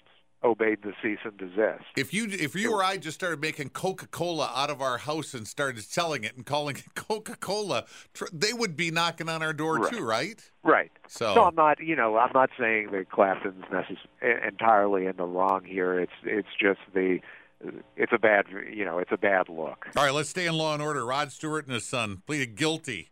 obeyed 0.46 0.80
the 0.84 0.94
cease 1.02 1.20
and 1.26 1.36
desist, 1.38 1.84
If 1.98 2.14
you 2.14 2.28
if 2.30 2.56
you 2.56 2.72
or 2.72 2.84
I 2.84 2.98
just 2.98 3.16
started 3.16 3.42
making 3.42 3.70
Coca 3.70 4.08
Cola 4.08 4.52
out 4.56 4.70
of 4.70 4.82
our 4.82 5.00
house 5.00 5.34
and 5.34 5.48
started 5.48 5.84
selling 5.84 6.24
it 6.24 6.36
and 6.38 6.46
calling 6.46 6.76
it 6.78 6.86
Coca 6.96 7.36
Cola, 7.36 7.86
tr- 8.14 8.26
they 8.32 8.54
would 8.54 8.78
be 8.78 8.92
knocking 8.92 9.28
on 9.28 9.42
our 9.42 9.54
door 9.54 9.76
Right. 9.78 9.92
too, 9.92 10.04
right? 10.04 10.40
right? 10.64 10.92
So, 11.08 11.34
So 11.34 11.44
I'm 11.44 11.56
not 11.56 11.84
you 11.84 11.96
know 11.96 12.18
I'm 12.18 12.32
not 12.34 12.50
saying 12.60 12.92
that 12.92 13.10
Clapton's 13.10 13.66
necess- 13.66 14.48
entirely 14.48 15.06
in 15.08 15.18
the 15.18 15.26
wrong 15.26 15.64
here. 15.66 16.00
It's 16.00 16.14
it's 16.24 16.48
just 16.62 16.80
the 16.94 17.20
it's 17.98 18.12
a 18.14 18.20
bad 18.20 18.46
you 18.72 18.86
know 18.86 19.00
it's 19.00 19.12
a 19.12 19.18
bad 19.18 19.50
look. 19.50 19.88
all 19.98 20.04
right, 20.06 20.14
let's 20.14 20.30
stay 20.30 20.46
in 20.46 20.54
law 20.54 20.74
and 20.74 20.82
order. 20.84 21.06
Rod 21.06 21.32
Stewart 21.32 21.66
and 21.66 21.74
his 21.74 21.86
son 21.86 22.22
pleaded 22.28 22.56
guilty. 22.56 23.10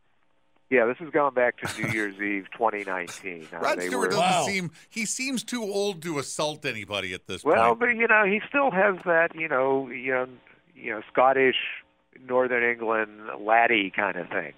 Yeah, 0.74 0.86
this 0.88 0.98
is 1.02 1.12
going 1.12 1.36
back 1.36 1.58
to 1.58 1.82
New 1.84 1.90
Year's 1.90 2.20
Eve 2.20 2.48
2019. 2.54 3.48
Uh, 3.54 3.58
Rod 3.60 3.78
they 3.78 3.86
Stewart 3.90 4.02
were- 4.02 4.08
doesn't 4.08 4.20
Wow. 4.24 4.44
seem 4.48 4.72
he 4.90 5.06
seems 5.06 5.44
too 5.44 5.62
old 5.62 6.02
to 6.02 6.18
assault 6.18 6.66
anybody 6.66 7.14
at 7.14 7.28
this 7.28 7.44
Well, 7.44 7.54
point. 7.54 7.66
Well, 7.68 7.76
but 7.76 7.96
you 7.96 8.08
know, 8.08 8.26
he 8.26 8.42
still 8.50 8.72
has 8.72 8.96
that, 9.06 9.36
you 9.36 9.48
know, 9.48 9.88
young, 9.90 10.40
you 10.76 10.90
know, 10.92 11.02
Scottish, 11.12 11.58
Northern 12.28 12.64
England 12.64 13.12
laddie 13.40 13.92
kind 13.96 14.18
of 14.18 14.28
thing. 14.30 14.54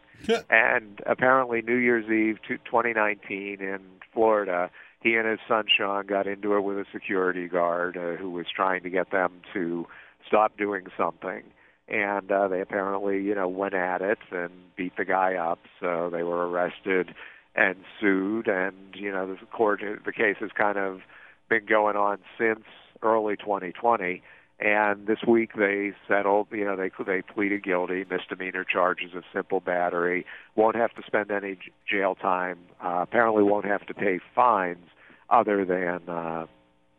and 0.50 1.02
apparently, 1.06 1.62
New 1.62 1.76
Year's 1.76 2.10
Eve, 2.10 2.40
2019 2.48 3.60
in 3.60 3.80
Florida, 4.14 4.72
he 5.02 5.16
and 5.18 5.28
his 5.28 5.40
son 5.50 5.66
Sean 5.68 6.06
got 6.06 6.28
into 6.28 6.56
it 6.56 6.62
with 6.62 6.78
a 6.78 6.86
security 6.94 7.50
guard 7.50 7.98
uh, 7.98 8.14
who 8.16 8.30
was 8.30 8.46
trying 8.56 8.84
to 8.84 8.90
get 8.90 9.12
them 9.12 9.34
to 9.52 9.86
stop 10.26 10.56
doing 10.58 10.86
something. 10.98 11.44
And 11.88 12.32
uh, 12.32 12.48
they 12.48 12.62
apparently, 12.62 13.22
you 13.22 13.36
know, 13.36 13.48
went 13.48 13.76
at 13.76 14.02
it 14.02 14.18
and 14.32 14.52
beat 14.76 14.98
the 14.98 15.06
guy 15.06 15.36
up. 15.36 15.60
So 15.80 16.10
they 16.12 16.24
were 16.24 16.50
arrested 16.50 17.14
and 17.56 17.76
sued. 18.00 18.48
And 18.48 18.76
you 18.94 19.12
know, 19.12 19.28
the 19.28 19.46
court, 19.48 19.82
the 20.06 20.14
case 20.14 20.38
has 20.40 20.52
kind 20.58 20.78
of 20.78 21.02
been 21.50 21.66
going 21.66 21.96
on 21.96 22.18
since 22.38 22.66
early 23.04 23.36
2020. 23.38 24.24
And 24.58 25.06
this 25.06 25.20
week 25.28 25.52
they 25.58 25.92
settled. 26.08 26.48
You 26.52 26.64
know, 26.64 26.78
they 26.78 26.90
they 27.06 27.22
pleaded 27.22 27.64
guilty, 27.64 28.06
misdemeanor 28.10 28.64
charges 28.64 29.14
of 29.14 29.24
simple 29.34 29.60
battery. 29.60 30.26
Won't 30.56 30.78
have 30.78 30.94
to 30.96 31.04
spend 31.06 31.30
any 31.30 31.58
jail 31.90 32.16
time. 32.16 32.60
Uh, 32.82 33.00
apparently, 33.02 33.44
won't 33.44 33.66
have 33.66 33.86
to 33.88 33.94
pay 33.94 34.20
fines 34.34 34.88
other 35.30 35.66
than 35.66 36.08
uh, 36.08 36.46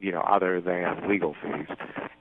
you 0.00 0.12
know 0.12 0.20
other 0.20 0.60
than 0.60 1.08
legal 1.08 1.34
fees. 1.42 1.66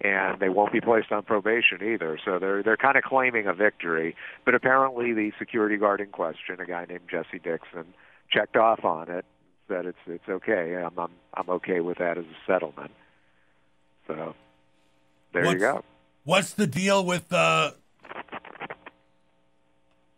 And 0.01 0.39
they 0.39 0.49
won't 0.49 0.71
be 0.71 0.81
placed 0.81 1.11
on 1.11 1.23
probation 1.23 1.81
either. 1.81 2.19
So 2.23 2.37
they're 2.37 2.61
they're 2.61 2.77
kind 2.77 2.95
of 2.97 3.03
claiming 3.03 3.47
a 3.47 3.53
victory. 3.53 4.15
But 4.45 4.53
apparently, 4.53 5.13
the 5.13 5.31
security 5.39 5.77
guard 5.77 5.99
in 6.01 6.07
question, 6.07 6.59
a 6.59 6.65
guy 6.65 6.85
named 6.87 7.07
Jesse 7.09 7.39
Dixon, 7.43 7.85
checked 8.31 8.55
off 8.55 8.85
on 8.85 9.09
it. 9.09 9.25
Said 9.67 9.85
it's 9.87 9.97
it's 10.05 10.29
okay. 10.29 10.75
I'm 10.75 10.97
I'm 10.99 11.11
I'm 11.33 11.49
okay 11.49 11.79
with 11.79 11.97
that 11.97 12.17
as 12.19 12.25
a 12.25 12.37
settlement. 12.51 12.91
So 14.07 14.35
there 15.33 15.43
What's- 15.45 15.53
you 15.53 15.59
go. 15.59 15.83
What's 16.23 16.53
the 16.53 16.65
deal 16.67 17.05
with 17.05 17.31
uh, 17.31 17.71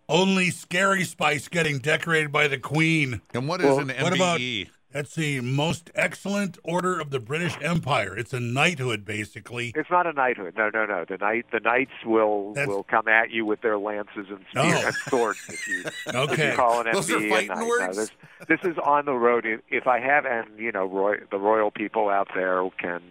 only 0.10 0.50
Scary 0.52 1.04
Spice 1.04 1.48
getting 1.48 1.80
decorated 1.80 2.32
by 2.32 2.48
the 2.48 2.58
Queen? 2.58 3.22
and 3.34 3.48
what 3.48 3.60
is 3.62 3.68
well, 3.68 3.80
an 3.80 3.88
what 4.02 4.14
about- 4.16 4.40
MBE? 4.40 4.70
That's 4.92 5.16
the 5.16 5.42
most 5.42 5.92
excellent 5.96 6.58
order 6.64 6.98
of 7.00 7.10
the 7.10 7.20
British 7.20 7.58
Empire. 7.62 8.18
It's 8.18 8.32
a 8.34 8.40
knighthood, 8.40 9.04
basically. 9.04 9.74
It's 9.76 9.90
not 9.92 10.08
a 10.08 10.14
knighthood. 10.14 10.54
No, 10.58 10.70
no, 10.74 10.86
no. 10.86 11.04
The 11.08 11.18
knight, 11.18 11.46
the 11.52 11.60
knights 11.60 11.92
will 12.06 12.54
That's- 12.54 12.68
will 12.70 12.84
come 12.84 13.08
at 13.10 13.30
you 13.30 13.46
with 13.46 13.62
their 13.62 13.78
lances 13.78 14.28
and 14.30 14.40
spears 14.50 14.82
Oh. 14.84 14.86
and 14.88 14.96
swords 15.10 15.40
if 15.50 15.68
you 15.68 15.84
if 16.08 16.40
you 16.40 16.54
call 16.56 16.80
an 16.82 16.88
Those 16.94 17.12
are 17.12 17.18
MBE 17.18 17.26
a 17.26 17.30
fighting 17.30 17.48
knight. 17.50 17.58
No, 17.60 17.68
words? 17.68 17.98
this, 17.98 18.12
this 18.48 18.60
is 18.64 18.78
on 18.84 19.06
the 19.06 19.14
road. 19.14 19.46
If- 19.46 19.62
If 19.70 19.88
I 19.88 20.00
have, 20.00 20.26
and 20.26 20.48
you 20.58 20.72
know, 20.72 20.86
Roy, 20.86 21.18
the 21.32 21.38
royal 21.38 21.70
people 21.70 22.08
out 22.10 22.30
there 22.34 22.68
can 22.80 23.02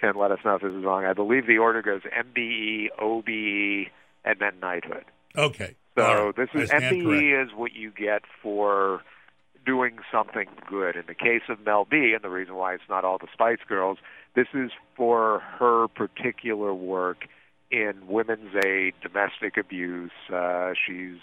can 0.00 0.16
let 0.16 0.32
us 0.32 0.38
know 0.42 0.54
if 0.54 0.62
this 0.62 0.72
is 0.72 0.82
wrong. 0.82 1.04
I 1.04 1.12
believe 1.12 1.46
the 1.46 1.58
order 1.58 1.82
goes 1.82 2.00
MBE, 2.04 2.88
OBE, 2.98 3.90
and 4.24 4.38
then 4.40 4.52
knighthood. 4.62 5.04
Okay. 5.36 5.74
So 5.98 6.02
All 6.02 6.24
right. 6.26 6.36
this 6.36 6.48
is 6.54 6.70
MBE 6.70 7.02
corrected. 7.04 7.46
is 7.48 7.54
what 7.54 7.74
you 7.74 7.90
get 7.90 8.22
for 8.42 9.02
doing 9.70 9.98
something 10.10 10.48
good. 10.68 10.96
In 10.96 11.04
the 11.06 11.14
case 11.14 11.42
of 11.48 11.64
Mel 11.64 11.86
B, 11.88 12.12
and 12.12 12.24
the 12.24 12.28
reason 12.28 12.56
why 12.56 12.74
it's 12.74 12.88
not 12.88 13.04
all 13.04 13.18
the 13.18 13.28
Spice 13.32 13.60
Girls, 13.68 13.98
this 14.34 14.48
is 14.52 14.72
for 14.96 15.38
her 15.60 15.86
particular 15.86 16.74
work 16.74 17.28
in 17.70 17.92
women's 18.08 18.52
aid, 18.64 18.94
domestic 19.00 19.56
abuse. 19.56 20.10
Uh, 20.28 20.72
she's 20.74 21.18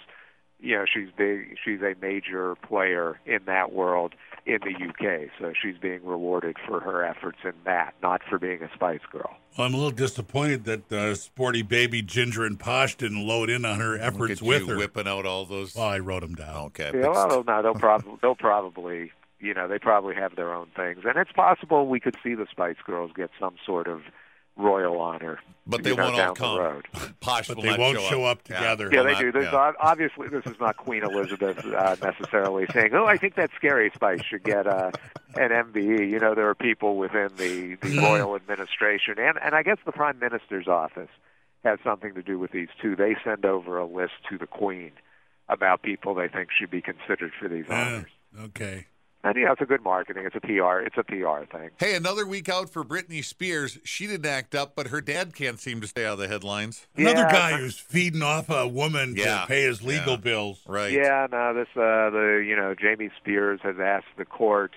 you 0.59 0.75
know 0.75 0.85
she's 0.91 1.09
big 1.17 1.55
she's 1.63 1.81
a 1.81 1.93
major 2.01 2.55
player 2.67 3.19
in 3.25 3.39
that 3.45 3.71
world 3.73 4.13
in 4.45 4.57
the 4.63 4.87
UK 4.89 5.29
so 5.39 5.53
she's 5.61 5.77
being 5.77 6.03
rewarded 6.05 6.55
for 6.67 6.79
her 6.79 7.03
efforts 7.03 7.37
in 7.43 7.53
that 7.65 7.93
not 8.01 8.21
for 8.29 8.39
being 8.39 8.63
a 8.63 8.69
Spice 8.73 9.01
Girl 9.11 9.35
Well, 9.57 9.67
I'm 9.67 9.73
a 9.73 9.77
little 9.77 9.91
disappointed 9.91 10.63
that 10.65 10.91
uh, 10.91 11.15
sporty 11.15 11.61
baby 11.61 12.01
Ginger 12.01 12.45
and 12.45 12.59
Posh 12.59 12.95
didn't 12.95 13.27
load 13.27 13.49
in 13.49 13.65
on 13.65 13.79
her 13.79 13.93
Look 13.93 14.01
efforts 14.01 14.41
at 14.41 14.47
with 14.47 14.61
you 14.63 14.67
her. 14.69 14.77
whipping 14.77 15.07
out 15.07 15.25
all 15.25 15.45
those. 15.45 15.75
Well, 15.75 15.85
I 15.87 15.99
wrote 15.99 16.21
them 16.21 16.35
down. 16.35 16.67
okay. 16.67 16.91
Yeah, 16.93 17.01
but 17.13 17.27
well, 17.29 17.43
no, 17.45 17.61
they'll 17.61 17.73
probably 17.75 18.13
they'll 18.21 18.35
probably 18.35 19.11
you 19.39 19.53
know 19.53 19.67
they 19.67 19.77
probably 19.79 20.15
have 20.15 20.35
their 20.35 20.53
own 20.53 20.67
things, 20.75 20.99
and 21.05 21.17
it's 21.17 21.31
possible 21.33 21.87
we 21.87 21.99
could 21.99 22.15
see 22.23 22.33
the 22.33 22.47
Spice 22.49 22.77
Girls 22.85 23.11
get 23.15 23.29
some 23.39 23.55
sort 23.65 23.87
of 23.87 24.01
royal 24.57 24.99
honor. 24.99 25.39
But 25.69 25.83
they 25.83 25.93
know, 25.93 26.05
won't 26.05 26.15
down 26.15 26.27
all 26.29 26.33
the 26.33 26.39
come. 26.39 26.57
road. 26.59 26.85
Posh 27.19 27.47
But 27.49 27.61
they 27.61 27.75
won't 27.77 27.97
show, 27.99 28.09
show 28.09 28.23
up 28.23 28.41
together. 28.43 28.89
Yeah, 28.91 28.99
Will 28.99 29.05
they 29.05 29.11
not- 29.13 29.21
do. 29.21 29.31
There's 29.33 29.51
yeah. 29.51 29.55
ob- 29.57 29.75
obviously 29.81 30.29
this 30.29 30.45
is 30.45 30.57
not 30.61 30.77
Queen 30.77 31.03
Elizabeth 31.03 31.65
uh, 31.65 31.95
necessarily 32.01 32.65
saying, 32.73 32.91
"Oh, 32.93 33.05
I 33.05 33.17
think 33.17 33.35
that 33.35 33.49
Scary 33.57 33.91
Spice 33.93 34.23
should 34.23 34.43
get 34.43 34.65
uh, 34.65 34.91
an 35.35 35.49
MBE." 35.49 36.09
You 36.09 36.19
know, 36.19 36.35
there 36.35 36.47
are 36.47 36.55
people 36.55 36.95
within 36.97 37.29
the 37.35 37.75
the 37.81 37.99
royal 37.99 38.35
administration, 38.35 39.15
and 39.19 39.37
and 39.43 39.53
I 39.53 39.61
guess 39.63 39.77
the 39.85 39.91
Prime 39.91 40.19
Minister's 40.19 40.67
office 40.69 41.09
has 41.65 41.79
something 41.83 42.13
to 42.13 42.21
do 42.21 42.39
with 42.39 42.51
these 42.51 42.69
too. 42.81 42.95
They 42.95 43.17
send 43.25 43.43
over 43.45 43.77
a 43.77 43.85
list 43.85 44.13
to 44.29 44.37
the 44.37 44.47
Queen 44.47 44.91
about 45.49 45.81
people 45.81 46.13
they 46.13 46.29
think 46.29 46.49
should 46.57 46.69
be 46.71 46.81
considered 46.81 47.31
for 47.37 47.49
these 47.49 47.65
Uh, 47.69 47.73
honors. 47.73 48.11
okay. 48.39 48.85
And 49.23 49.35
yeah, 49.35 49.51
it's 49.51 49.61
a 49.61 49.65
good 49.65 49.83
marketing. 49.83 50.25
It's 50.25 50.35
a 50.35 50.39
PR. 50.39 50.79
It's 50.85 50.95
a 50.97 51.03
PR 51.03 51.43
thing. 51.51 51.71
Hey, 51.79 51.95
another 51.95 52.25
week 52.25 52.47
out 52.49 52.69
for 52.69 52.83
Britney 52.83 53.23
Spears. 53.25 53.77
She 53.83 54.07
didn't 54.07 54.25
act 54.27 54.53
up, 54.55 54.73
but 54.75 54.87
her 54.87 55.01
dad 55.01 55.35
can't 55.35 55.59
seem 55.59 55.81
to 55.81 55.87
stay 55.87 56.05
out 56.05 56.13
of 56.13 56.19
the 56.19 56.27
headlines. 56.27 56.87
Another 56.95 57.21
Yeah. 57.21 57.31
guy 57.31 57.57
who's 57.57 57.77
feeding 57.77 58.21
off 58.21 58.49
a 58.49 58.67
woman 58.67 59.15
Yeah. 59.17 59.41
to 59.41 59.47
pay 59.47 59.63
his 59.63 59.81
legal 59.81 60.13
Yeah. 60.13 60.19
bills. 60.19 60.63
Right. 60.67 60.91
Yeah, 60.91 61.27
no, 61.31 61.53
this 61.53 61.67
uh 61.75 62.09
the 62.11 62.43
you 62.47 62.55
know 62.55 62.75
Jamie 62.75 63.09
Spears 63.17 63.59
has 63.63 63.75
asked 63.79 64.15
the 64.17 64.25
court 64.25 64.73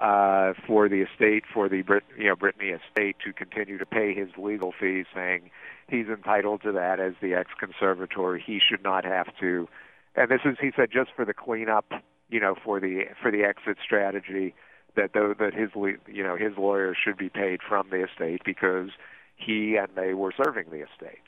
uh 0.00 0.54
for 0.66 0.88
the 0.88 1.02
estate 1.02 1.44
for 1.52 1.68
the 1.68 1.82
Brit 1.82 2.02
you 2.18 2.24
know 2.26 2.34
Britney 2.36 2.76
estate 2.78 3.16
to 3.24 3.32
continue 3.32 3.78
to 3.78 3.86
pay 3.86 4.12
his 4.12 4.28
legal 4.36 4.72
fees, 4.72 5.06
saying 5.14 5.50
he's 5.88 6.08
entitled 6.08 6.62
to 6.62 6.72
that 6.72 6.98
as 6.98 7.14
the 7.22 7.32
ex 7.34 7.50
conservator. 7.58 8.36
He 8.38 8.58
should 8.58 8.82
not 8.82 9.04
have 9.04 9.28
to. 9.38 9.68
And 10.16 10.30
this 10.30 10.40
is 10.44 10.56
he 10.60 10.72
said 10.74 10.90
just 10.92 11.10
for 11.14 11.24
the 11.24 11.34
cleanup, 11.34 11.92
you 12.28 12.40
know, 12.40 12.54
for 12.64 12.80
the 12.80 13.04
for 13.20 13.30
the 13.30 13.44
exit 13.44 13.78
strategy 13.84 14.54
that 14.96 15.10
though 15.12 15.34
that 15.38 15.54
his 15.54 15.70
you 15.74 16.22
know 16.22 16.36
his 16.36 16.56
lawyer 16.56 16.94
should 16.94 17.16
be 17.16 17.28
paid 17.28 17.60
from 17.66 17.88
the 17.90 18.04
estate 18.04 18.42
because 18.44 18.90
he 19.36 19.76
and 19.76 19.88
they 19.96 20.14
were 20.14 20.32
serving 20.32 20.70
the 20.70 20.82
estate. 20.82 21.22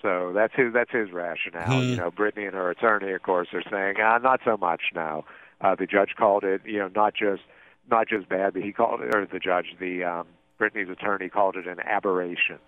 So 0.00 0.32
that's 0.34 0.54
his 0.54 0.72
that's 0.72 0.90
his 0.90 1.12
rationale. 1.12 1.80
Hmm. 1.80 1.88
You 1.88 1.96
know, 1.96 2.10
Britney 2.10 2.44
and 2.46 2.54
her 2.54 2.70
attorney, 2.70 3.12
of 3.12 3.22
course, 3.22 3.48
are 3.52 3.62
saying 3.70 3.96
ah, 4.02 4.18
not 4.18 4.40
so 4.44 4.56
much 4.56 4.82
now. 4.94 5.24
Uh, 5.60 5.76
the 5.76 5.86
judge 5.86 6.14
called 6.18 6.42
it, 6.42 6.60
you 6.64 6.78
know, 6.78 6.90
not 6.94 7.14
just 7.14 7.42
not 7.90 8.08
just 8.08 8.28
bad, 8.28 8.54
but 8.54 8.62
he 8.62 8.72
called 8.72 9.00
it, 9.00 9.14
or 9.14 9.26
the 9.26 9.38
judge, 9.38 9.76
the 9.78 10.02
um, 10.02 10.26
Britney's 10.60 10.90
attorney 10.90 11.28
called 11.28 11.56
it 11.56 11.66
an 11.66 11.78
aberration. 11.80 12.58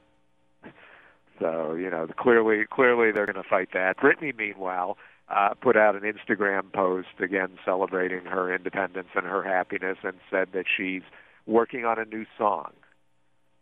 So 1.40 1.74
you 1.74 1.90
know, 1.90 2.06
clearly, 2.16 2.64
clearly 2.70 3.10
they're 3.10 3.26
going 3.26 3.42
to 3.42 3.48
fight 3.48 3.70
that. 3.74 3.98
Britney, 3.98 4.36
meanwhile, 4.36 4.96
uh, 5.28 5.54
put 5.54 5.76
out 5.76 5.94
an 5.94 6.02
Instagram 6.02 6.72
post 6.72 7.08
again 7.18 7.58
celebrating 7.64 8.24
her 8.26 8.54
independence 8.54 9.08
and 9.14 9.24
her 9.24 9.42
happiness, 9.42 9.98
and 10.02 10.14
said 10.30 10.48
that 10.52 10.66
she's 10.76 11.02
working 11.46 11.84
on 11.84 11.98
a 11.98 12.04
new 12.04 12.24
song, 12.38 12.72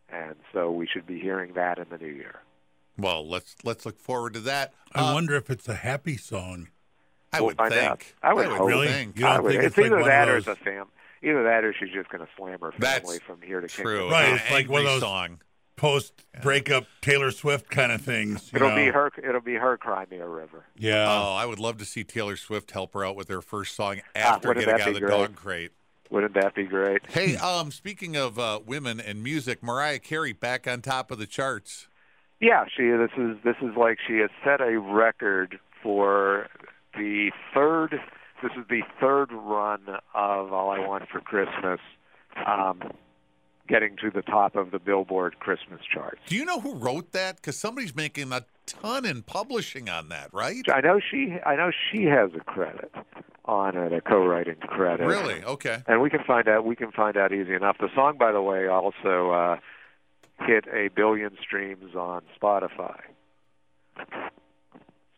and 0.08 0.34
so 0.52 0.70
we 0.70 0.86
should 0.86 1.06
be 1.06 1.18
hearing 1.20 1.54
that 1.54 1.78
in 1.78 1.86
the 1.90 1.98
new 1.98 2.12
year. 2.12 2.36
Well, 2.98 3.26
let's 3.26 3.56
let's 3.64 3.86
look 3.86 3.98
forward 3.98 4.34
to 4.34 4.40
that. 4.40 4.74
I 4.94 5.10
Uh, 5.10 5.14
wonder 5.14 5.34
if 5.36 5.50
it's 5.50 5.68
a 5.68 5.74
happy 5.76 6.16
song. 6.16 6.68
I 7.32 7.38
We'll 7.40 7.46
would 7.48 7.56
find 7.56 7.72
think. 7.72 7.90
out. 7.90 8.04
I 8.22 8.34
would 8.34 8.46
hope. 8.46 8.68
Really? 8.68 8.88
think. 8.88 9.16
You 9.16 9.22
don't 9.22 9.30
I 9.32 9.40
would- 9.40 9.52
think 9.52 9.64
it's 9.64 9.78
it's 9.78 9.86
either 9.86 9.96
one 9.96 10.00
of 10.02 10.06
that 10.08 10.28
or 10.28 10.36
it's 10.36 10.46
a 10.46 10.56
fam. 10.56 10.86
Either 11.22 11.44
that 11.44 11.64
or 11.64 11.72
she's 11.72 11.88
just 11.90 12.10
going 12.10 12.20
to 12.24 12.30
slam 12.36 12.58
her 12.60 12.74
That's 12.78 13.04
family 13.04 13.20
from 13.20 13.40
here 13.40 13.60
to 13.60 13.68
True. 13.68 14.00
Kingdom. 14.00 14.10
Right, 14.10 14.34
it's 14.34 14.50
like 14.50 14.68
one 14.68 14.80
of 14.80 14.86
those- 14.86 15.00
song. 15.00 15.40
Post 15.76 16.24
breakup 16.42 16.84
Taylor 17.00 17.30
Swift 17.30 17.70
kind 17.70 17.90
of 17.92 18.00
things. 18.02 18.50
you 18.52 18.56
It'll 18.56 18.68
know? 18.70 18.76
be 18.76 18.86
her. 18.86 19.10
It'll 19.26 19.40
be 19.40 19.54
her 19.54 19.76
Cry 19.76 20.06
Me 20.10 20.18
a 20.18 20.28
River. 20.28 20.64
Yeah. 20.76 21.06
Oh, 21.08 21.34
I 21.34 21.46
would 21.46 21.58
love 21.58 21.78
to 21.78 21.84
see 21.84 22.04
Taylor 22.04 22.36
Swift 22.36 22.70
help 22.70 22.94
her 22.94 23.04
out 23.04 23.16
with 23.16 23.28
her 23.28 23.40
first 23.42 23.74
song 23.74 24.00
Ah, 24.14 24.18
after 24.34 24.48
wouldn't 24.48 24.66
getting 24.66 24.80
out 24.82 24.88
of 24.88 24.94
the 24.94 25.00
great? 25.00 25.10
dog 25.10 25.34
crate. 25.34 25.72
Wouldn't 26.10 26.34
that 26.34 26.54
be 26.54 26.64
great? 26.64 27.00
Hey, 27.10 27.36
um, 27.36 27.70
speaking 27.70 28.16
of 28.16 28.38
uh, 28.38 28.60
women 28.64 29.00
and 29.00 29.22
music, 29.22 29.62
Mariah 29.62 29.98
Carey 29.98 30.34
back 30.34 30.68
on 30.68 30.82
top 30.82 31.10
of 31.10 31.18
the 31.18 31.26
charts. 31.26 31.88
Yeah, 32.38 32.64
she. 32.76 32.82
This 32.90 33.10
is 33.16 33.38
this 33.42 33.56
is 33.62 33.74
like 33.76 33.98
she 34.06 34.18
has 34.18 34.30
set 34.44 34.60
a 34.60 34.78
record 34.78 35.58
for 35.82 36.48
the 36.94 37.30
third. 37.54 37.98
This 38.42 38.52
is 38.58 38.64
the 38.68 38.82
third 39.00 39.32
run 39.32 39.80
of 40.14 40.52
All 40.52 40.70
I 40.70 40.80
Want 40.80 41.08
for 41.08 41.20
Christmas, 41.20 41.80
um, 42.46 42.82
getting 43.68 43.96
to 43.96 44.10
the 44.10 44.22
top 44.22 44.56
of 44.56 44.70
the 44.70 44.78
Billboard 44.78 45.38
Christmas 45.38 45.80
chart. 45.92 46.18
Do 46.26 46.36
you 46.36 46.44
know 46.44 46.60
who 46.60 46.74
wrote 46.74 47.12
that? 47.12 47.36
Because 47.36 47.58
somebody's 47.58 47.94
making 47.94 48.32
a 48.32 48.44
ton 48.66 49.04
in 49.04 49.22
publishing 49.22 49.88
on 49.88 50.08
that, 50.08 50.28
right? 50.32 50.62
I 50.72 50.80
know 50.80 51.00
she. 51.00 51.36
I 51.44 51.56
know 51.56 51.70
she 51.70 52.04
has 52.04 52.30
a 52.34 52.40
credit 52.40 52.92
on 53.44 53.76
it, 53.76 53.92
a 53.92 54.00
co-writing 54.00 54.56
credit. 54.56 55.06
Really? 55.06 55.42
Okay. 55.44 55.82
And 55.86 56.00
we 56.00 56.10
can 56.10 56.22
find 56.24 56.48
out. 56.48 56.64
We 56.64 56.76
can 56.76 56.92
find 56.92 57.16
out 57.16 57.32
easy 57.32 57.54
enough. 57.54 57.78
The 57.78 57.88
song, 57.94 58.16
by 58.18 58.32
the 58.32 58.42
way, 58.42 58.66
also 58.66 59.30
uh, 59.30 59.56
hit 60.46 60.66
a 60.72 60.88
billion 60.88 61.36
streams 61.40 61.94
on 61.94 62.22
Spotify. 62.40 63.00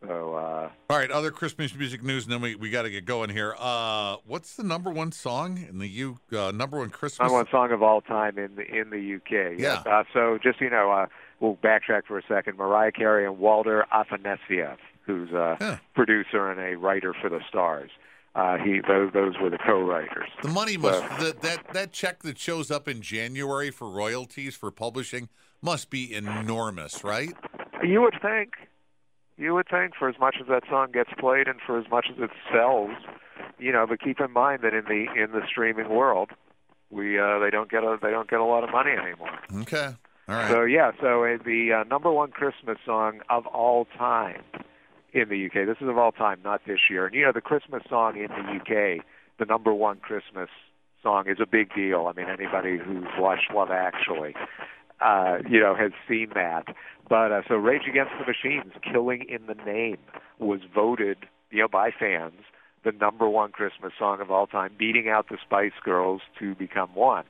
So 0.06 0.34
uh, 0.34 0.70
All 0.90 0.98
right, 0.98 1.10
other 1.10 1.30
Christmas 1.30 1.74
music 1.74 2.02
news, 2.02 2.24
and 2.24 2.32
then 2.32 2.40
we, 2.40 2.54
we 2.56 2.70
got 2.70 2.82
to 2.82 2.90
get 2.90 3.04
going 3.04 3.30
here. 3.30 3.54
Uh, 3.58 4.16
what's 4.26 4.56
the 4.56 4.62
number 4.62 4.90
one 4.90 5.12
song 5.12 5.64
in 5.68 5.78
the 5.78 5.88
U? 5.88 6.18
Uh, 6.32 6.50
number 6.54 6.78
one 6.78 6.90
Christmas. 6.90 7.20
number 7.30 7.34
one 7.44 7.46
song 7.50 7.72
of 7.72 7.82
all 7.82 8.00
time 8.00 8.38
in 8.38 8.54
the 8.56 8.62
in 8.64 8.90
the 8.90 9.16
UK. 9.16 9.58
Yeah. 9.58 9.82
Uh, 9.90 10.04
so 10.12 10.38
just 10.42 10.60
you 10.60 10.70
know, 10.70 10.90
uh, 10.90 11.06
we'll 11.40 11.56
backtrack 11.56 12.02
for 12.06 12.18
a 12.18 12.22
second. 12.28 12.56
Mariah 12.58 12.92
Carey 12.92 13.24
and 13.24 13.38
Walter 13.38 13.86
Afanasieff, 13.92 14.76
who's 15.06 15.30
a 15.32 15.56
Yeah. 15.60 15.78
producer 15.94 16.50
and 16.50 16.60
a 16.60 16.76
writer 16.78 17.14
for 17.20 17.28
the 17.30 17.40
Stars. 17.48 17.90
Uh, 18.34 18.56
he 18.58 18.80
those 18.86 19.12
those 19.12 19.34
were 19.40 19.48
the 19.48 19.58
co-writers. 19.58 20.28
The 20.42 20.48
money 20.48 20.76
must 20.76 21.00
Well- 21.08 21.18
that 21.20 21.40
that 21.42 21.72
that 21.72 21.92
check 21.92 22.20
that 22.24 22.38
shows 22.38 22.70
up 22.70 22.88
in 22.88 23.00
January 23.00 23.70
for 23.70 23.88
royalties 23.88 24.56
for 24.56 24.70
publishing 24.72 25.28
must 25.62 25.88
be 25.88 26.12
enormous, 26.12 27.04
right? 27.04 27.32
You 27.82 28.00
would 28.02 28.14
think. 28.20 28.50
You 29.36 29.54
would 29.54 29.68
think 29.68 29.94
for 29.98 30.08
as 30.08 30.18
much 30.18 30.36
as 30.40 30.46
that 30.48 30.62
song 30.68 30.92
gets 30.92 31.10
played 31.18 31.48
and 31.48 31.58
for 31.64 31.78
as 31.78 31.86
much 31.90 32.06
as 32.10 32.16
it 32.22 32.30
sells, 32.52 32.90
you 33.58 33.72
know, 33.72 33.86
but 33.86 34.00
keep 34.00 34.20
in 34.20 34.30
mind 34.30 34.60
that 34.62 34.74
in 34.74 34.84
the 34.84 35.06
in 35.20 35.32
the 35.32 35.42
streaming 35.46 35.88
world, 35.88 36.30
we 36.90 37.18
uh 37.18 37.38
they 37.40 37.50
don't 37.50 37.70
get 37.70 37.82
a 37.82 37.98
they 38.00 38.10
don't 38.10 38.30
get 38.30 38.40
a 38.40 38.44
lot 38.44 38.62
of 38.64 38.70
money 38.70 38.92
anymore. 38.92 39.38
Okay. 39.62 39.94
All 40.28 40.34
right. 40.34 40.50
So 40.50 40.62
yeah, 40.62 40.92
so 41.00 41.24
uh, 41.24 41.38
the 41.44 41.80
uh, 41.80 41.84
number 41.84 42.10
one 42.10 42.30
Christmas 42.30 42.78
song 42.86 43.20
of 43.28 43.46
all 43.46 43.86
time 43.98 44.42
in 45.12 45.28
the 45.28 45.46
UK. 45.46 45.66
This 45.66 45.76
is 45.80 45.88
of 45.88 45.98
all 45.98 46.12
time, 46.12 46.40
not 46.44 46.62
this 46.66 46.80
year. 46.90 47.06
And 47.06 47.14
you 47.14 47.22
know, 47.22 47.32
the 47.32 47.40
Christmas 47.40 47.82
song 47.88 48.16
in 48.16 48.28
the 48.28 48.60
UK, 48.60 49.04
the 49.38 49.44
number 49.44 49.74
one 49.74 49.98
Christmas 49.98 50.48
song 51.02 51.28
is 51.28 51.38
a 51.40 51.46
big 51.46 51.74
deal. 51.74 52.06
I 52.06 52.18
mean, 52.18 52.28
anybody 52.28 52.78
who's 52.78 53.06
watched 53.18 53.52
Love 53.54 53.70
Actually, 53.70 54.34
uh, 55.00 55.38
you 55.48 55.60
know, 55.60 55.74
has 55.74 55.92
seen 56.08 56.28
that. 56.34 56.64
But 57.08 57.32
uh, 57.32 57.42
so 57.48 57.56
Rage 57.56 57.82
Against 57.88 58.12
the 58.18 58.26
Machine's 58.26 58.72
"Killing 58.82 59.26
in 59.28 59.46
the 59.46 59.54
Name" 59.54 59.98
was 60.38 60.60
voted, 60.74 61.18
you 61.50 61.60
know, 61.60 61.68
by 61.68 61.90
fans 61.90 62.40
the 62.84 62.92
number 62.92 63.28
one 63.28 63.50
Christmas 63.50 63.92
song 63.98 64.20
of 64.20 64.30
all 64.30 64.46
time, 64.46 64.72
beating 64.78 65.08
out 65.08 65.28
the 65.28 65.38
Spice 65.42 65.72
Girls 65.82 66.20
to 66.38 66.54
become 66.54 66.94
one. 66.94 67.24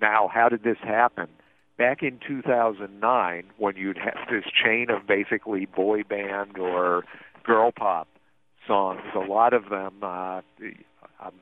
Now, 0.00 0.28
how 0.32 0.48
did 0.48 0.62
this 0.62 0.76
happen? 0.82 1.28
Back 1.76 2.02
in 2.02 2.20
2009, 2.26 3.44
when 3.56 3.76
you'd 3.76 3.98
have 3.98 4.28
this 4.30 4.44
chain 4.52 4.88
of 4.90 5.06
basically 5.06 5.66
boy 5.66 6.02
band 6.02 6.58
or 6.58 7.04
girl 7.44 7.72
pop 7.72 8.08
songs, 8.66 9.00
a 9.14 9.20
lot 9.20 9.54
of 9.54 9.70
them, 9.70 9.94
uh, 10.02 10.40
um, 11.24 11.32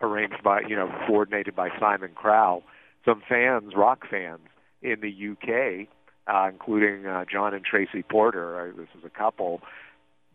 arranged 0.00 0.42
by 0.42 0.60
you 0.60 0.76
know 0.76 0.90
coordinated 1.06 1.56
by 1.56 1.70
Simon 1.78 2.10
Cowell. 2.20 2.62
Some 3.04 3.22
fans, 3.28 3.72
rock 3.74 4.04
fans 4.10 4.40
in 4.82 5.00
the 5.00 5.30
UK, 5.32 5.88
uh, 6.32 6.48
including 6.48 7.06
uh, 7.06 7.24
John 7.30 7.54
and 7.54 7.64
Tracy 7.64 8.04
Morter. 8.12 8.60
Uh, 8.60 8.76
this 8.76 8.88
is 8.98 9.04
a 9.04 9.10
couple. 9.10 9.60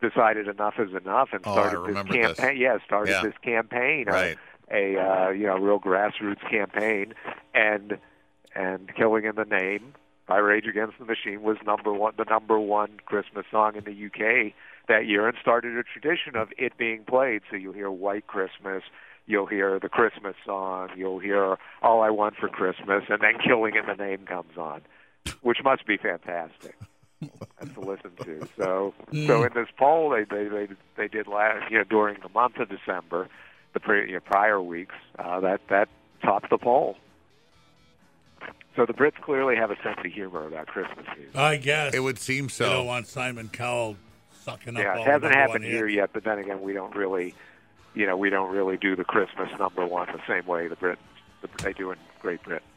Decided 0.01 0.47
enough 0.47 0.75
is 0.77 0.93
enough 0.93 1.29
and 1.31 1.41
Oh, 1.45 1.53
started 1.53 1.85
this 1.87 1.95
campaign. 2.03 2.21
this. 2.21 2.39
Yeah, 2.59 2.77
started 2.85 3.11
Yeah. 3.11 3.21
this 3.23 3.37
campaign. 3.41 4.05
Right. 4.07 4.37
a 4.71 4.97
uh, 4.97 5.29
you 5.29 5.45
know 5.47 5.57
real 5.57 5.79
grassroots 5.79 6.41
campaign, 6.49 7.13
and 7.53 7.97
and 8.55 8.93
"Killing 8.95 9.25
in 9.25 9.35
the 9.35 9.45
Name" 9.45 9.93
by 10.27 10.37
Rage 10.37 10.65
Against 10.67 10.97
the 10.99 11.05
Machine 11.05 11.43
was 11.43 11.57
number 11.65 11.93
one, 11.93 12.13
the 12.17 12.25
number 12.25 12.59
one 12.59 12.97
Christmas 13.05 13.45
song 13.51 13.75
in 13.75 13.83
the 13.85 14.05
UK 14.07 14.53
that 14.87 15.05
year, 15.07 15.27
and 15.27 15.37
started 15.41 15.77
a 15.77 15.83
tradition 15.83 16.35
of 16.35 16.49
it 16.57 16.77
being 16.77 17.03
played. 17.05 17.41
So 17.49 17.55
you'll 17.55 17.73
hear 17.73 17.89
"White 17.91 18.27
Christmas." 18.27 18.83
You'll 19.27 19.47
hear 19.47 19.79
the 19.79 19.89
Christmas 19.89 20.35
song. 20.45 20.89
You'll 20.95 21.19
hear 21.19 21.57
"All 21.81 22.01
I 22.01 22.09
Want 22.09 22.35
for 22.35 22.47
Christmas," 22.47 23.03
and 23.09 23.19
then 23.21 23.37
"Killing 23.43 23.75
in 23.75 23.85
the 23.87 23.95
Name" 23.95 24.25
comes 24.25 24.57
on, 24.57 24.81
which 25.41 25.57
must 25.63 25.85
be 25.87 25.97
fantastic 25.97 26.75
to 27.21 27.79
listen 27.79 28.11
to. 28.23 28.47
So, 28.57 28.93
so 29.25 29.43
in 29.43 29.53
this 29.55 29.67
poll 29.77 30.09
they 30.11 30.23
they 30.25 30.47
they, 30.47 30.67
they 30.95 31.07
did 31.07 31.27
last 31.27 31.71
you 31.71 31.79
know 31.79 31.83
during 31.85 32.17
the 32.21 32.29
month 32.29 32.57
of 32.57 32.69
December, 32.69 33.27
the 33.73 33.79
pre, 33.79 34.07
you 34.07 34.13
know, 34.13 34.19
prior 34.19 34.61
weeks 34.61 34.95
uh, 35.17 35.39
that 35.39 35.61
that 35.69 35.89
topped 36.21 36.49
the 36.51 36.57
poll. 36.57 36.97
So 38.75 38.85
the 38.85 38.93
Brits 38.93 39.15
clearly 39.21 39.55
have 39.55 39.71
a 39.71 39.75
sense 39.81 39.97
of 40.03 40.11
humor 40.11 40.45
about 40.45 40.67
Christmas 40.67 41.05
music. 41.15 41.35
I 41.35 41.55
guess 41.55 41.93
It 41.93 42.01
would 42.01 42.19
seem 42.19 42.47
They 42.47 42.65
don't 42.65 42.73
so. 42.75 42.83
want 42.83 43.07
Simon 43.07 43.47
Cowell 43.47 43.95
sucking 44.43 44.75
up 44.75 44.83
Yeah, 44.83 44.95
it 44.99 45.05
the 45.05 45.11
hasn't 45.11 45.33
happened 45.33 45.63
here 45.63 45.87
yet, 45.87 46.09
but 46.13 46.25
then 46.25 46.39
again, 46.39 46.61
we 46.61 46.73
don't 46.73 46.93
really, 46.93 47.33
you 47.95 48.05
know, 48.05 48.17
we 48.17 48.29
don't 48.29 48.51
really 48.51 48.77
do 48.77 48.95
the 48.95 49.03
Christmas 49.03 49.49
number 49.57 49.85
one 49.85 50.07
the 50.07 50.21
same 50.27 50.45
way 50.45 50.67
the 50.67 50.75
Brits 50.75 50.97
the, 51.41 51.49
they 51.63 51.73
do 51.73 51.91
in 51.91 51.97
Great 52.21 52.43
Britain. 52.43 52.67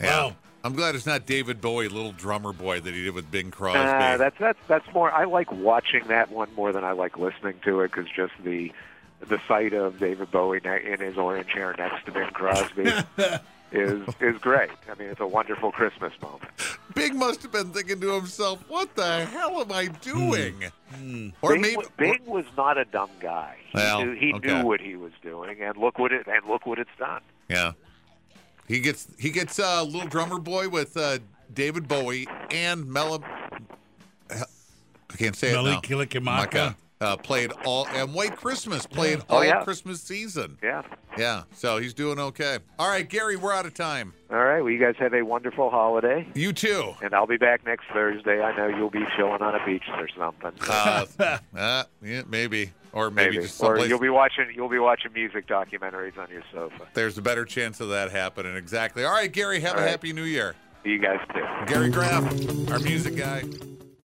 Yeah. 0.00 0.28
Wow. 0.28 0.36
I'm 0.64 0.74
glad 0.74 0.96
it's 0.96 1.06
not 1.06 1.24
David 1.24 1.60
Bowie, 1.60 1.88
little 1.88 2.12
drummer 2.12 2.52
boy 2.52 2.80
that 2.80 2.92
he 2.92 3.04
did 3.04 3.14
with 3.14 3.30
Bing 3.30 3.50
Crosby. 3.50 3.78
Uh, 3.78 4.16
that's 4.16 4.36
that's 4.38 4.58
that's 4.66 4.92
more. 4.92 5.10
I 5.10 5.24
like 5.24 5.50
watching 5.52 6.08
that 6.08 6.32
one 6.32 6.52
more 6.56 6.72
than 6.72 6.84
I 6.84 6.92
like 6.92 7.16
listening 7.16 7.60
to 7.64 7.80
it 7.82 7.92
because 7.92 8.10
just 8.10 8.32
the 8.42 8.72
the 9.20 9.40
sight 9.46 9.72
of 9.72 9.98
David 9.98 10.30
Bowie 10.30 10.60
in 10.64 11.00
his 11.00 11.16
orange 11.16 11.52
hair 11.52 11.74
next 11.78 12.04
to 12.06 12.12
Bing 12.12 12.30
Crosby 12.30 12.92
is 13.72 14.02
is 14.20 14.38
great. 14.38 14.70
I 14.90 14.94
mean, 14.98 15.08
it's 15.08 15.20
a 15.20 15.26
wonderful 15.26 15.72
Christmas 15.72 16.12
moment. 16.22 16.50
Big 16.94 17.14
must 17.14 17.42
have 17.42 17.52
been 17.52 17.70
thinking 17.72 18.00
to 18.00 18.14
himself, 18.14 18.62
"What 18.68 18.94
the 18.94 19.24
hell 19.26 19.60
am 19.60 19.72
I 19.72 19.86
doing?" 19.86 20.64
Or 21.42 21.52
Bing, 21.52 21.62
maybe 21.62 21.76
Big 21.96 22.24
Bing 22.24 22.26
was 22.26 22.44
not 22.56 22.78
a 22.78 22.84
dumb 22.84 23.10
guy. 23.20 23.56
He, 23.70 23.76
Well, 23.78 24.04
knew, 24.04 24.12
he 24.14 24.32
okay. 24.34 24.48
knew 24.60 24.66
what 24.66 24.80
he 24.80 24.96
was 24.96 25.12
doing, 25.22 25.60
and 25.60 25.76
look 25.76 25.98
what 25.98 26.12
it 26.12 26.26
and 26.26 26.46
look 26.46 26.66
what 26.66 26.78
it's 26.78 26.90
done. 26.98 27.20
Yeah. 27.48 27.72
He 28.66 28.80
gets 28.80 29.06
he 29.18 29.30
gets 29.30 29.58
uh, 29.58 29.82
little 29.82 30.08
drummer 30.08 30.38
boy 30.38 30.68
with 30.68 30.96
uh, 30.96 31.18
David 31.52 31.88
Bowie 31.88 32.26
and 32.50 32.86
Mela. 32.86 33.20
I 34.30 35.16
can't 35.16 35.34
say 35.36 35.52
Mele 35.52 35.66
it 35.66 35.70
now. 35.70 35.80
Kalikimaka. 35.80 36.22
Maka, 36.24 36.76
Uh, 37.00 37.16
played 37.16 37.52
all 37.64 37.86
and 37.88 38.12
White 38.12 38.34
Christmas 38.36 38.84
played 38.84 39.20
Oh, 39.30 39.36
all 39.36 39.44
yeah. 39.44 39.62
Christmas 39.62 40.00
season. 40.02 40.58
Yeah. 40.62 40.82
Yeah, 41.16 41.44
so 41.52 41.78
he's 41.78 41.94
doing 41.94 42.18
okay. 42.18 42.58
All 42.78 42.88
right, 42.88 43.08
Gary, 43.08 43.36
we're 43.36 43.52
out 43.52 43.66
of 43.66 43.74
time. 43.74 44.14
All 44.30 44.38
right. 44.44 44.60
Well, 44.60 44.70
you 44.72 44.78
guys 44.80 44.94
have 44.98 45.14
a 45.14 45.22
wonderful 45.22 45.70
holiday, 45.70 46.26
You 46.34 46.52
too. 46.52 46.94
and 47.02 47.14
I'll 47.14 47.26
be 47.26 47.36
back 47.36 47.64
next 47.64 47.84
Thursday. 47.92 48.40
I 48.42 48.56
know 48.56 48.66
you'll 48.68 48.90
be 48.90 49.04
chilling 49.16 49.42
on 49.42 49.54
a 49.54 49.64
beach 49.64 49.84
or 49.96 50.08
something. 50.16 50.52
Uh, 50.68 51.06
uh, 51.56 51.84
yeah, 52.02 52.22
maybe, 52.28 52.72
or 52.92 53.10
maybe, 53.10 53.30
Maybe, 53.36 53.42
just 53.46 53.62
or 53.62 53.78
you'll 53.86 53.98
be 54.00 54.08
watching 54.10 54.46
you'll 54.54 54.68
be 54.68 54.78
watching 54.78 55.12
music 55.12 55.46
documentaries 55.46 56.18
on 56.18 56.28
your 56.30 56.42
sofa. 56.52 56.86
There's 56.94 57.16
a 57.18 57.22
better 57.22 57.44
chance 57.44 57.80
of 57.80 57.88
that 57.90 58.10
happening. 58.10 58.56
Exactly. 58.56 59.04
All 59.04 59.12
right, 59.12 59.32
Gary. 59.32 59.60
Have 59.60 59.74
All 59.74 59.80
a 59.80 59.82
right. 59.84 59.90
happy 59.90 60.12
New 60.12 60.24
Year. 60.24 60.54
You 60.84 60.98
guys 60.98 61.20
too. 61.34 61.44
Gary 61.66 61.90
Graff, 61.90 62.24
our 62.70 62.78
music 62.80 63.16
guy. 63.16 63.42